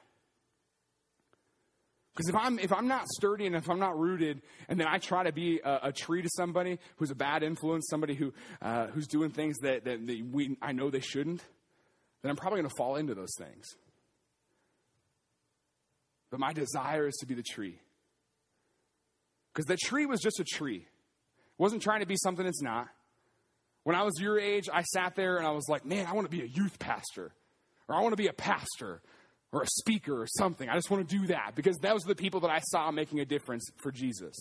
Because 2.15 2.29
if 2.31 2.35
I'm, 2.35 2.59
if 2.59 2.73
I'm 2.73 2.89
not 2.89 3.07
sturdy 3.07 3.47
and 3.47 3.55
if 3.55 3.71
I'm 3.71 3.79
not 3.79 3.97
rooted, 3.97 4.43
and 4.69 4.79
then 4.81 4.89
I 4.89 4.99
try 4.99 5.23
to 5.23 5.33
be 5.33 5.61
a, 5.65 5.79
a 5.85 5.93
tree 5.93 6.21
to 6.21 6.29
somebody 6.37 6.81
who's 6.97 7.13
a 7.13 7.15
bad 7.15 7.45
influence, 7.45 7.87
somebody 7.89 8.17
who, 8.17 8.35
uh, 8.61 8.89
who's 8.89 9.07
doing 9.07 9.31
things 9.31 9.57
that, 9.59 9.85
that, 9.85 10.05
that 10.05 10.29
we, 10.33 10.57
I 10.61 10.73
know 10.73 10.91
they 10.91 11.01
shouldn't, 11.01 11.45
then 12.23 12.31
I'm 12.31 12.37
probably 12.37 12.59
going 12.59 12.71
to 12.71 12.77
fall 12.77 12.97
into 12.97 13.15
those 13.15 13.33
things. 13.39 13.67
But 16.31 16.41
my 16.41 16.53
desire 16.53 17.07
is 17.07 17.15
to 17.21 17.27
be 17.27 17.35
the 17.35 17.45
tree. 17.45 17.79
Because 19.55 19.67
the 19.67 19.77
tree 19.77 20.05
was 20.05 20.21
just 20.21 20.41
a 20.41 20.45
tree. 20.45 20.89
Wasn't 21.59 21.83
trying 21.83 22.01
to 22.01 22.07
be 22.07 22.17
something 22.17 22.47
it's 22.47 22.63
not. 22.63 22.89
When 23.85 23.97
I 23.97 24.03
was 24.03 24.21
your 24.21 24.39
age, 24.39 24.69
I 24.73 24.83
sat 24.83 25.17
there 25.17 25.39
and 25.39 25.47
I 25.47 25.51
was 25.51 25.69
like, 25.69 25.85
man, 25.85 26.07
I 26.07 26.13
want 26.13 26.31
to 26.31 26.37
be 26.37 26.43
a 26.43 26.47
youth 26.47 26.79
pastor. 26.79 27.33
Or 27.89 27.95
I 27.95 28.01
want 28.01 28.13
to 28.13 28.17
be 28.17 28.29
a 28.29 28.33
pastor 28.33 29.01
or 29.51 29.63
a 29.63 29.67
speaker 29.67 30.21
or 30.21 30.27
something. 30.27 30.69
I 30.69 30.75
just 30.75 30.91
want 30.91 31.09
to 31.09 31.19
do 31.19 31.27
that 31.29 31.53
because 31.55 31.77
those 31.79 32.05
are 32.05 32.09
the 32.09 32.15
people 32.15 32.41
that 32.41 32.51
I 32.51 32.61
saw 32.61 32.91
making 32.91 33.21
a 33.21 33.25
difference 33.25 33.67
for 33.79 33.91
Jesus. 33.91 34.37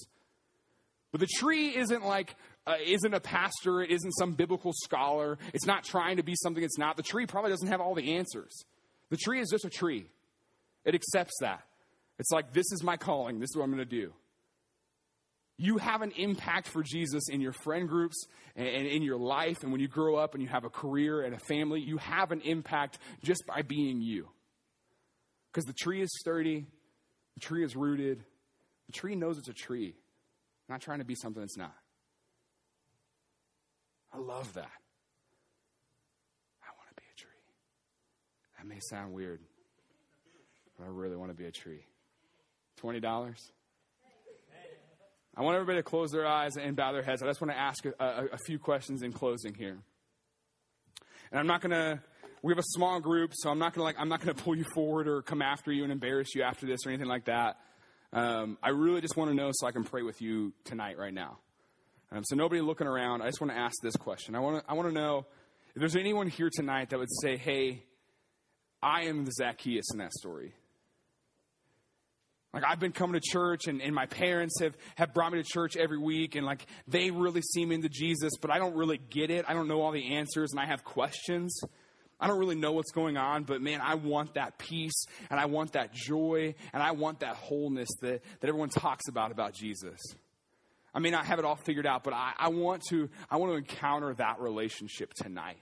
But 1.11 1.21
the 1.21 1.27
tree 1.39 1.75
isn't 1.75 2.05
like, 2.05 2.35
uh, 2.65 2.75
isn't 2.85 3.13
a 3.13 3.19
pastor, 3.19 3.81
it 3.81 3.91
isn't 3.91 4.11
some 4.11 4.33
biblical 4.33 4.73
scholar, 4.73 5.37
it's 5.53 5.65
not 5.65 5.85
trying 5.85 6.17
to 6.17 6.23
be 6.23 6.35
something 6.35 6.63
it's 6.63 6.77
not. 6.77 6.97
The 6.97 7.03
tree 7.03 7.25
probably 7.25 7.51
doesn't 7.51 7.69
have 7.69 7.79
all 7.79 7.95
the 7.95 8.15
answers. 8.15 8.65
The 9.09 9.17
tree 9.17 9.39
is 9.39 9.49
just 9.49 9.63
a 9.63 9.69
tree, 9.69 10.07
it 10.83 10.93
accepts 10.93 11.35
that. 11.39 11.63
It's 12.19 12.31
like, 12.31 12.51
this 12.51 12.65
is 12.71 12.83
my 12.83 12.97
calling, 12.97 13.39
this 13.39 13.51
is 13.51 13.55
what 13.55 13.63
I'm 13.63 13.71
going 13.71 13.87
to 13.87 13.89
do. 13.89 14.11
You 15.57 15.77
have 15.77 16.03
an 16.03 16.11
impact 16.11 16.67
for 16.67 16.83
Jesus 16.83 17.29
in 17.29 17.41
your 17.41 17.51
friend 17.51 17.89
groups 17.89 18.27
and 18.55 18.67
in 18.67 19.01
your 19.01 19.17
life, 19.17 19.63
and 19.63 19.71
when 19.71 19.81
you 19.81 19.87
grow 19.87 20.15
up 20.15 20.35
and 20.35 20.43
you 20.43 20.49
have 20.49 20.63
a 20.63 20.69
career 20.69 21.21
and 21.21 21.33
a 21.33 21.39
family, 21.39 21.81
you 21.81 21.97
have 21.97 22.31
an 22.31 22.41
impact 22.41 22.99
just 23.23 23.43
by 23.47 23.63
being 23.63 23.99
you. 24.01 24.27
Because 25.51 25.65
the 25.65 25.73
tree 25.73 26.01
is 26.01 26.09
sturdy, 26.19 26.67
the 27.33 27.39
tree 27.39 27.63
is 27.63 27.75
rooted, 27.75 28.23
the 28.85 28.91
tree 28.93 29.15
knows 29.15 29.39
it's 29.39 29.49
a 29.49 29.53
tree, 29.53 29.95
not 30.69 30.81
trying 30.81 30.99
to 30.99 31.05
be 31.05 31.15
something 31.15 31.41
it's 31.41 31.57
not. 31.57 31.73
I 34.13 34.19
love 34.19 34.53
that. 34.53 34.71
I 36.61 36.69
want 36.77 36.89
to 36.89 36.95
be 36.95 37.07
a 37.11 37.19
tree. 37.19 37.29
That 38.57 38.67
may 38.67 38.79
sound 38.79 39.13
weird, 39.13 39.39
but 40.77 40.85
I 40.85 40.89
really 40.89 41.15
want 41.15 41.31
to 41.31 41.37
be 41.37 41.45
a 41.45 41.51
tree. 41.51 41.85
$20? 42.81 43.33
I 45.37 45.43
want 45.43 45.55
everybody 45.55 45.77
to 45.77 45.83
close 45.83 46.09
their 46.11 46.25
eyes 46.25 46.57
and 46.57 46.75
bow 46.75 46.91
their 46.91 47.03
heads. 47.03 47.21
I 47.21 47.27
just 47.27 47.39
want 47.39 47.51
to 47.51 47.59
ask 47.59 47.85
a, 47.85 47.93
a, 47.99 48.25
a 48.33 48.37
few 48.39 48.57
questions 48.57 49.03
in 49.03 49.13
closing 49.13 49.53
here. 49.53 49.77
And 51.31 51.39
I'm 51.39 51.45
not 51.45 51.61
going 51.61 51.71
to 51.71 52.01
we 52.41 52.51
have 52.51 52.59
a 52.59 52.63
small 52.63 52.99
group, 52.99 53.31
so 53.33 53.49
I'm 53.49 53.59
not 53.59 53.73
gonna 53.73 53.83
like 53.83 53.95
I'm 53.99 54.09
not 54.09 54.19
gonna 54.19 54.33
pull 54.33 54.55
you 54.55 54.65
forward 54.73 55.07
or 55.07 55.21
come 55.21 55.41
after 55.41 55.71
you 55.71 55.83
and 55.83 55.91
embarrass 55.91 56.35
you 56.35 56.43
after 56.43 56.65
this 56.65 56.85
or 56.85 56.89
anything 56.89 57.07
like 57.07 57.25
that. 57.25 57.57
Um, 58.13 58.57
I 58.63 58.69
really 58.69 59.01
just 59.01 59.17
want 59.17 59.31
to 59.31 59.35
know 59.35 59.49
so 59.51 59.67
I 59.67 59.71
can 59.71 59.83
pray 59.83 60.01
with 60.01 60.21
you 60.21 60.53
tonight, 60.63 60.97
right 60.97 61.13
now. 61.13 61.39
Um, 62.11 62.23
so 62.23 62.35
nobody 62.35 62.61
looking 62.61 62.87
around. 62.87 63.21
I 63.21 63.25
just 63.25 63.41
want 63.41 63.51
to 63.51 63.57
ask 63.57 63.75
this 63.81 63.95
question. 63.95 64.35
I 64.35 64.39
want 64.39 64.63
to 64.63 64.71
I 64.71 64.75
want 64.75 64.87
to 64.87 64.93
know 64.93 65.25
if 65.75 65.79
there's 65.79 65.95
anyone 65.95 66.27
here 66.27 66.49
tonight 66.53 66.91
that 66.91 66.99
would 66.99 67.11
say, 67.21 67.37
"Hey, 67.37 67.83
I 68.81 69.03
am 69.03 69.25
the 69.25 69.31
Zacchaeus 69.31 69.91
in 69.91 69.99
that 69.99 70.13
story." 70.13 70.53
Like 72.53 72.63
I've 72.65 72.79
been 72.79 72.91
coming 72.91 73.19
to 73.19 73.19
church 73.19 73.67
and, 73.67 73.81
and 73.81 73.93
my 73.93 74.05
parents 74.05 74.59
have, 74.61 74.75
have 74.95 75.13
brought 75.13 75.31
me 75.31 75.41
to 75.41 75.47
church 75.47 75.75
every 75.75 75.97
week 75.97 76.35
and 76.35 76.45
like 76.45 76.65
they 76.87 77.11
really 77.11 77.41
see 77.41 77.65
me 77.65 77.75
into 77.75 77.89
Jesus, 77.89 78.33
but 78.41 78.49
I 78.49 78.57
don't 78.57 78.75
really 78.75 78.97
get 78.97 79.29
it. 79.29 79.45
I 79.47 79.53
don't 79.53 79.67
know 79.67 79.81
all 79.81 79.91
the 79.91 80.15
answers 80.15 80.51
and 80.51 80.59
I 80.59 80.65
have 80.65 80.83
questions. 80.83 81.59
I 82.19 82.27
don't 82.27 82.39
really 82.39 82.55
know 82.55 82.71
what's 82.71 82.91
going 82.91 83.15
on, 83.15 83.43
but 83.43 83.61
man, 83.61 83.79
I 83.81 83.95
want 83.95 84.33
that 84.35 84.57
peace 84.57 85.05
and 85.29 85.39
I 85.39 85.45
want 85.45 85.73
that 85.73 85.93
joy 85.93 86.55
and 86.73 86.81
I 86.81 86.91
want 86.91 87.19
that 87.19 87.35
wholeness 87.35 87.89
that, 88.01 88.23
that 88.39 88.47
everyone 88.47 88.69
talks 88.69 89.07
about 89.07 89.31
about 89.31 89.53
Jesus. 89.53 89.99
I 90.93 90.99
may 90.99 91.11
not 91.11 91.27
have 91.27 91.37
it 91.37 91.45
all 91.45 91.57
figured 91.57 91.85
out, 91.85 92.03
but 92.03 92.13
I, 92.13 92.33
I 92.39 92.47
want 92.49 92.81
to 92.89 93.09
I 93.29 93.37
want 93.37 93.51
to 93.51 93.57
encounter 93.57 94.15
that 94.15 94.39
relationship 94.39 95.13
tonight. 95.13 95.59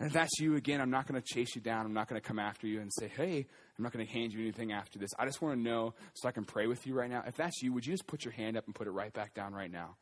And 0.00 0.06
if 0.06 0.14
that's 0.14 0.40
you 0.40 0.54
again, 0.54 0.80
I'm 0.80 0.90
not 0.90 1.06
going 1.06 1.20
to 1.20 1.26
chase 1.26 1.54
you 1.54 1.60
down. 1.60 1.84
I'm 1.84 1.92
not 1.92 2.08
going 2.08 2.20
to 2.20 2.26
come 2.26 2.38
after 2.38 2.66
you 2.66 2.80
and 2.80 2.90
say, 2.92 3.08
hey, 3.08 3.46
I'm 3.78 3.84
not 3.84 3.92
going 3.92 4.04
to 4.04 4.12
hand 4.12 4.32
you 4.32 4.40
anything 4.40 4.72
after 4.72 4.98
this. 4.98 5.10
I 5.18 5.24
just 5.24 5.40
want 5.40 5.54
to 5.54 5.60
know 5.60 5.94
so 6.14 6.28
I 6.28 6.32
can 6.32 6.44
pray 6.44 6.66
with 6.66 6.84
you 6.84 6.94
right 6.94 7.08
now. 7.08 7.22
If 7.26 7.36
that's 7.36 7.62
you, 7.62 7.72
would 7.72 7.86
you 7.86 7.92
just 7.92 8.08
put 8.08 8.24
your 8.24 8.32
hand 8.32 8.56
up 8.56 8.66
and 8.66 8.74
put 8.74 8.88
it 8.88 8.90
right 8.90 9.12
back 9.12 9.34
down 9.34 9.54
right 9.54 9.70
now? 9.70 9.96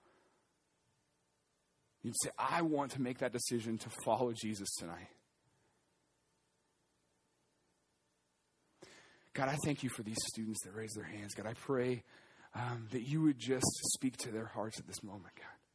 You'd 2.02 2.14
say, 2.22 2.30
I 2.38 2.62
want 2.62 2.92
to 2.92 3.02
make 3.02 3.18
that 3.18 3.32
decision 3.32 3.76
to 3.78 3.90
follow 4.04 4.32
Jesus 4.32 4.68
tonight. 4.78 5.08
God, 9.34 9.48
I 9.50 9.56
thank 9.64 9.82
you 9.82 9.90
for 9.90 10.02
these 10.02 10.16
students 10.32 10.60
that 10.64 10.74
raise 10.74 10.92
their 10.94 11.04
hands. 11.04 11.34
God, 11.34 11.46
I 11.46 11.52
pray 11.52 12.02
um, 12.54 12.86
that 12.92 13.02
you 13.02 13.20
would 13.20 13.38
just 13.38 13.66
speak 13.92 14.16
to 14.18 14.30
their 14.30 14.46
hearts 14.46 14.78
at 14.78 14.86
this 14.86 15.02
moment, 15.02 15.34
God. 15.36 15.65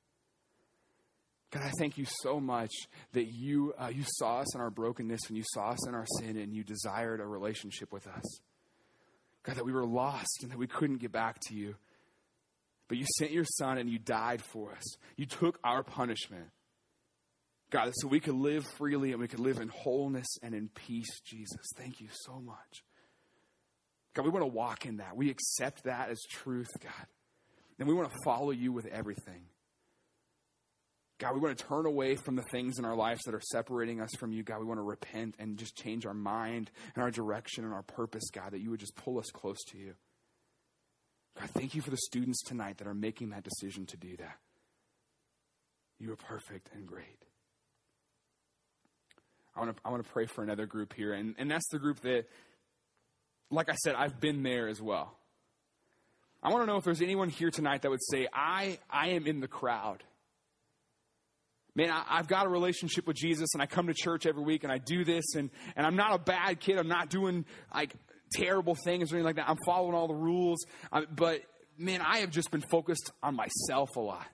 God, 1.51 1.63
I 1.63 1.71
thank 1.79 1.97
you 1.97 2.05
so 2.21 2.39
much 2.39 2.71
that 3.11 3.25
you, 3.25 3.73
uh, 3.77 3.91
you 3.93 4.03
saw 4.05 4.39
us 4.39 4.55
in 4.55 4.61
our 4.61 4.69
brokenness 4.69 5.19
and 5.27 5.37
you 5.37 5.43
saw 5.53 5.71
us 5.71 5.85
in 5.85 5.93
our 5.93 6.05
sin 6.19 6.37
and 6.37 6.53
you 6.53 6.63
desired 6.63 7.19
a 7.19 7.25
relationship 7.25 7.91
with 7.91 8.07
us. 8.07 8.39
God, 9.43 9.57
that 9.57 9.65
we 9.65 9.73
were 9.73 9.85
lost 9.85 10.43
and 10.43 10.51
that 10.51 10.57
we 10.57 10.67
couldn't 10.67 10.99
get 10.99 11.11
back 11.11 11.39
to 11.47 11.55
you. 11.55 11.75
But 12.87 12.97
you 12.97 13.05
sent 13.17 13.31
your 13.31 13.45
son 13.45 13.77
and 13.77 13.89
you 13.89 13.99
died 13.99 14.41
for 14.41 14.71
us. 14.71 14.95
You 15.17 15.25
took 15.25 15.59
our 15.63 15.83
punishment. 15.83 16.47
God, 17.69 17.91
so 17.95 18.07
we 18.07 18.19
could 18.19 18.35
live 18.35 18.65
freely 18.77 19.11
and 19.11 19.19
we 19.19 19.27
could 19.27 19.39
live 19.39 19.59
in 19.59 19.69
wholeness 19.69 20.27
and 20.41 20.53
in 20.53 20.69
peace, 20.69 21.19
Jesus. 21.25 21.61
Thank 21.77 21.99
you 21.99 22.07
so 22.11 22.39
much. 22.39 22.83
God, 24.13 24.25
we 24.25 24.31
want 24.31 24.43
to 24.43 24.51
walk 24.51 24.85
in 24.85 24.97
that. 24.97 25.15
We 25.15 25.29
accept 25.29 25.83
that 25.85 26.09
as 26.09 26.19
truth, 26.29 26.69
God. 26.81 27.07
And 27.79 27.87
we 27.87 27.93
want 27.93 28.11
to 28.11 28.17
follow 28.23 28.51
you 28.51 28.71
with 28.71 28.85
everything. 28.85 29.43
God, 31.21 31.35
we 31.35 31.39
want 31.39 31.55
to 31.55 31.63
turn 31.63 31.85
away 31.85 32.15
from 32.15 32.35
the 32.35 32.41
things 32.41 32.79
in 32.79 32.85
our 32.85 32.95
lives 32.95 33.21
that 33.25 33.35
are 33.35 33.41
separating 33.51 34.01
us 34.01 34.09
from 34.17 34.33
you. 34.33 34.41
God, 34.41 34.59
we 34.59 34.65
want 34.65 34.79
to 34.79 34.83
repent 34.83 35.35
and 35.37 35.55
just 35.55 35.75
change 35.75 36.07
our 36.07 36.15
mind 36.15 36.71
and 36.95 37.03
our 37.03 37.11
direction 37.11 37.63
and 37.63 37.71
our 37.71 37.83
purpose, 37.83 38.23
God, 38.31 38.53
that 38.53 38.59
you 38.59 38.71
would 38.71 38.79
just 38.79 38.95
pull 38.95 39.19
us 39.19 39.29
close 39.31 39.63
to 39.65 39.77
you. 39.77 39.93
God, 41.39 41.51
thank 41.51 41.75
you 41.75 41.81
for 41.83 41.91
the 41.91 41.97
students 41.97 42.41
tonight 42.41 42.79
that 42.79 42.87
are 42.87 42.95
making 42.95 43.29
that 43.29 43.43
decision 43.43 43.85
to 43.85 43.97
do 43.97 44.17
that. 44.17 44.39
You 45.99 46.11
are 46.11 46.15
perfect 46.15 46.71
and 46.73 46.87
great. 46.87 47.23
I 49.55 49.59
want 49.59 49.77
to 49.77 49.81
I 49.85 49.91
want 49.91 50.03
to 50.03 50.11
pray 50.11 50.25
for 50.25 50.43
another 50.43 50.65
group 50.65 50.91
here, 50.93 51.13
and, 51.13 51.35
and 51.37 51.51
that's 51.51 51.67
the 51.69 51.77
group 51.77 51.99
that, 51.99 52.25
like 53.51 53.69
I 53.69 53.75
said, 53.75 53.93
I've 53.93 54.19
been 54.19 54.41
there 54.41 54.67
as 54.67 54.81
well. 54.81 55.15
I 56.41 56.49
want 56.49 56.63
to 56.63 56.65
know 56.65 56.77
if 56.77 56.83
there's 56.83 57.01
anyone 57.03 57.29
here 57.29 57.51
tonight 57.51 57.83
that 57.83 57.91
would 57.91 58.03
say, 58.09 58.27
I, 58.33 58.79
I 58.89 59.09
am 59.09 59.27
in 59.27 59.39
the 59.39 59.47
crowd. 59.47 60.03
Man, 61.75 61.89
I, 61.89 62.17
have 62.17 62.27
got 62.27 62.45
a 62.45 62.49
relationship 62.49 63.07
with 63.07 63.15
Jesus 63.15 63.49
and 63.53 63.61
I 63.61 63.65
come 63.65 63.87
to 63.87 63.93
church 63.93 64.25
every 64.25 64.43
week 64.43 64.63
and 64.63 64.73
I 64.73 64.77
do 64.77 65.05
this 65.05 65.35
and, 65.35 65.49
and 65.75 65.85
I'm 65.85 65.95
not 65.95 66.13
a 66.13 66.19
bad 66.19 66.59
kid. 66.59 66.77
I'm 66.77 66.89
not 66.89 67.09
doing 67.09 67.45
like 67.73 67.93
terrible 68.33 68.75
things 68.75 69.11
or 69.11 69.15
anything 69.15 69.25
like 69.25 69.35
that. 69.37 69.49
I'm 69.49 69.57
following 69.65 69.95
all 69.95 70.07
the 70.07 70.13
rules. 70.13 70.65
but 71.15 71.41
man, 71.77 72.01
I 72.01 72.19
have 72.19 72.29
just 72.29 72.51
been 72.51 72.63
focused 72.69 73.11
on 73.23 73.35
myself 73.35 73.95
a 73.95 74.01
lot. 74.01 74.27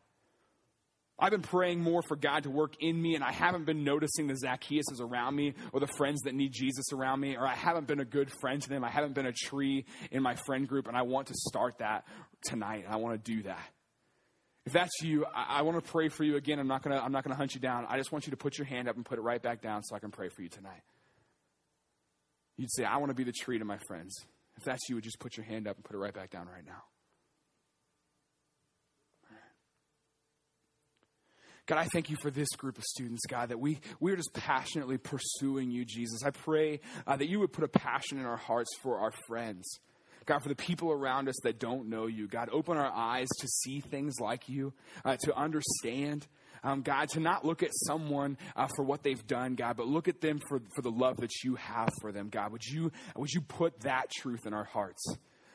I've 1.20 1.32
been 1.32 1.42
praying 1.42 1.82
more 1.82 2.04
for 2.04 2.16
God 2.16 2.44
to 2.44 2.52
work 2.52 2.76
in 2.80 3.02
me, 3.02 3.16
and 3.16 3.24
I 3.24 3.32
haven't 3.32 3.66
been 3.66 3.84
noticing 3.84 4.28
the 4.28 4.36
Zacchaeuses 4.36 5.02
around 5.02 5.36
me 5.36 5.56
or 5.74 5.80
the 5.80 5.88
friends 5.88 6.22
that 6.26 6.36
need 6.36 6.54
Jesus 6.54 6.94
around 6.94 7.20
me, 7.20 7.36
or 7.36 7.48
I 7.48 7.56
haven't 7.56 7.88
been 7.88 8.00
a 8.00 8.06
good 8.06 8.32
friend 8.40 8.62
to 8.62 8.70
them. 8.70 8.84
I 8.84 8.92
haven't 8.92 9.16
been 9.16 9.26
a 9.26 9.34
tree 9.34 9.86
in 10.12 10.22
my 10.22 10.36
friend 10.36 10.68
group, 10.68 10.88
and 10.88 10.96
I 10.96 11.02
want 11.02 11.28
to 11.28 11.34
start 11.36 11.80
that 11.80 12.06
tonight, 12.44 12.84
and 12.86 12.94
I 12.94 12.98
want 12.98 13.24
to 13.24 13.32
do 13.32 13.44
that. 13.44 13.68
If 14.68 14.74
that's 14.74 15.02
you, 15.02 15.26
I, 15.34 15.60
I 15.60 15.62
want 15.62 15.82
to 15.82 15.92
pray 15.92 16.10
for 16.10 16.26
you 16.26 16.36
again. 16.36 16.60
I'm 16.60 16.68
not 16.68 16.84
gonna 16.84 17.00
I'm 17.00 17.14
not 17.14 17.24
gonna 17.24 17.38
hunt 17.38 17.56
you 17.56 17.62
down. 17.62 17.86
I 17.88 17.98
just 17.98 18.12
want 18.12 18.28
you 18.28 18.32
to 18.32 18.38
put 18.38 18.58
your 18.58 18.66
hand 18.66 18.90
up 18.90 18.98
and 18.98 19.06
put 19.06 19.18
it 19.18 19.22
right 19.22 19.42
back 19.42 19.62
down 19.62 19.82
so 19.82 19.96
I 19.96 20.00
can 20.00 20.12
pray 20.12 20.28
for 20.28 20.42
you 20.42 20.50
tonight. 20.50 20.82
You'd 22.58 22.70
say, 22.74 22.84
I 22.84 22.98
want 22.98 23.12
to 23.12 23.14
be 23.14 23.24
the 23.24 23.32
tree 23.32 23.60
to 23.60 23.64
my 23.64 23.78
friends. 23.88 24.14
If 24.58 24.66
that's 24.66 24.82
you, 24.90 24.96
would 24.96 25.06
just 25.06 25.20
put 25.20 25.38
your 25.38 25.46
hand 25.46 25.70
up 25.70 25.78
and 25.78 25.86
put 25.86 25.96
it 25.96 26.00
right 26.00 26.14
back 26.14 26.32
down 26.32 26.48
right 26.48 26.66
now. 26.66 26.84
God, 31.66 31.78
I 31.78 31.86
thank 31.86 32.10
you 32.10 32.18
for 32.22 32.30
this 32.30 32.50
group 32.58 32.78
of 32.78 32.84
students, 32.84 33.26
God, 33.26 33.50
that 33.50 33.60
we, 33.62 33.80
we 34.02 34.12
are 34.12 34.18
just 34.18 34.34
passionately 34.34 34.98
pursuing 34.98 35.72
you, 35.72 35.86
Jesus. 35.86 36.24
I 36.26 36.32
pray 36.32 36.82
uh, 37.06 37.16
that 37.16 37.30
you 37.30 37.40
would 37.40 37.54
put 37.54 37.64
a 37.64 37.70
passion 37.70 38.20
in 38.20 38.26
our 38.26 38.36
hearts 38.36 38.72
for 38.82 39.00
our 39.00 39.12
friends. 39.28 39.80
God, 40.28 40.44
for 40.44 40.50
the 40.50 40.56
people 40.56 40.92
around 40.92 41.28
us 41.28 41.36
that 41.44 41.58
don't 41.58 41.90
know 41.90 42.06
you, 42.06 42.28
God, 42.28 42.50
open 42.52 42.78
our 42.78 42.92
eyes 42.94 43.28
to 43.40 43.48
see 43.48 43.80
things 43.80 44.20
like 44.20 44.48
you, 44.48 44.74
uh, 45.04 45.18
to 45.24 45.36
understand 45.36 46.28
um, 46.64 46.82
God, 46.82 47.10
to 47.10 47.20
not 47.20 47.46
look 47.46 47.64
at 47.64 47.70
someone 47.74 48.38
uh, 48.56 48.68
for 48.76 48.84
what 48.84 49.04
they've 49.04 49.26
done, 49.26 49.56
God, 49.56 49.78
but 49.78 49.88
look 49.88 50.08
at 50.08 50.22
them 50.22 50.40
for, 50.50 50.62
for 50.76 50.82
the 50.82 50.92
love 50.92 51.18
that 51.18 51.44
you 51.44 51.56
have 51.56 51.90
for 52.02 52.12
them, 52.12 52.30
God. 52.30 52.52
Would 52.52 52.66
you, 52.66 52.92
would 53.16 53.32
you 53.32 53.42
put 53.42 53.82
that 53.82 54.12
truth 54.12 54.46
in 54.46 54.54
our 54.54 54.66
hearts? 54.66 55.02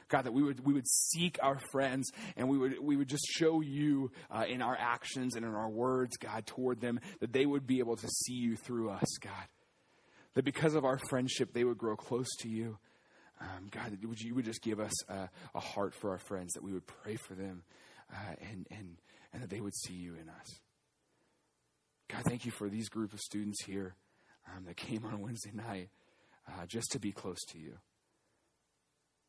God, 0.08 0.22
that 0.22 0.32
we 0.32 0.42
would, 0.42 0.64
we 0.64 0.74
would 0.74 0.86
seek 0.86 1.38
our 1.42 1.58
friends 1.70 2.10
and 2.36 2.48
we 2.48 2.58
would, 2.58 2.78
we 2.80 2.96
would 2.96 3.08
just 3.08 3.26
show 3.26 3.60
you 3.60 4.10
uh, 4.30 4.44
in 4.48 4.60
our 4.60 4.76
actions 4.78 5.36
and 5.36 5.44
in 5.44 5.54
our 5.54 5.70
words, 5.70 6.16
God, 6.18 6.46
toward 6.46 6.80
them, 6.80 7.00
that 7.20 7.32
they 7.32 7.46
would 7.46 7.66
be 7.66 7.78
able 7.78 7.96
to 7.96 8.08
see 8.08 8.34
you 8.34 8.56
through 8.56 8.90
us, 8.90 9.18
God. 9.20 9.32
That 10.34 10.44
because 10.44 10.74
of 10.74 10.84
our 10.84 10.98
friendship, 11.10 11.52
they 11.52 11.64
would 11.64 11.78
grow 11.78 11.96
close 11.96 12.28
to 12.40 12.48
you. 12.48 12.78
Um, 13.42 13.68
God, 13.70 13.98
would 14.04 14.20
you, 14.20 14.28
you 14.28 14.34
would 14.36 14.44
just 14.44 14.62
give 14.62 14.78
us 14.78 14.92
a, 15.08 15.28
a, 15.54 15.60
heart 15.60 15.94
for 15.94 16.10
our 16.10 16.18
friends, 16.18 16.52
that 16.52 16.62
we 16.62 16.72
would 16.72 16.86
pray 16.86 17.16
for 17.16 17.34
them 17.34 17.64
uh, 18.12 18.34
and, 18.40 18.66
and, 18.70 18.96
and 19.32 19.42
that 19.42 19.50
they 19.50 19.60
would 19.60 19.74
see 19.74 19.94
you 19.94 20.14
in 20.14 20.28
us. 20.28 20.60
God, 22.08 22.22
thank 22.24 22.44
you 22.44 22.52
for 22.52 22.68
these 22.68 22.88
group 22.88 23.12
of 23.12 23.20
students 23.20 23.64
here 23.64 23.96
um, 24.46 24.64
that 24.66 24.76
came 24.76 25.04
on 25.04 25.20
Wednesday 25.20 25.50
night 25.52 25.88
uh, 26.46 26.66
just 26.66 26.92
to 26.92 27.00
be 27.00 27.10
close 27.10 27.40
to 27.48 27.58
you. 27.58 27.78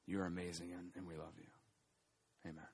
You're 0.06 0.26
amazing, 0.26 0.74
and, 0.74 0.92
and 0.96 1.08
we 1.08 1.16
love 1.16 1.34
you. 1.38 1.48
Amen. 2.46 2.73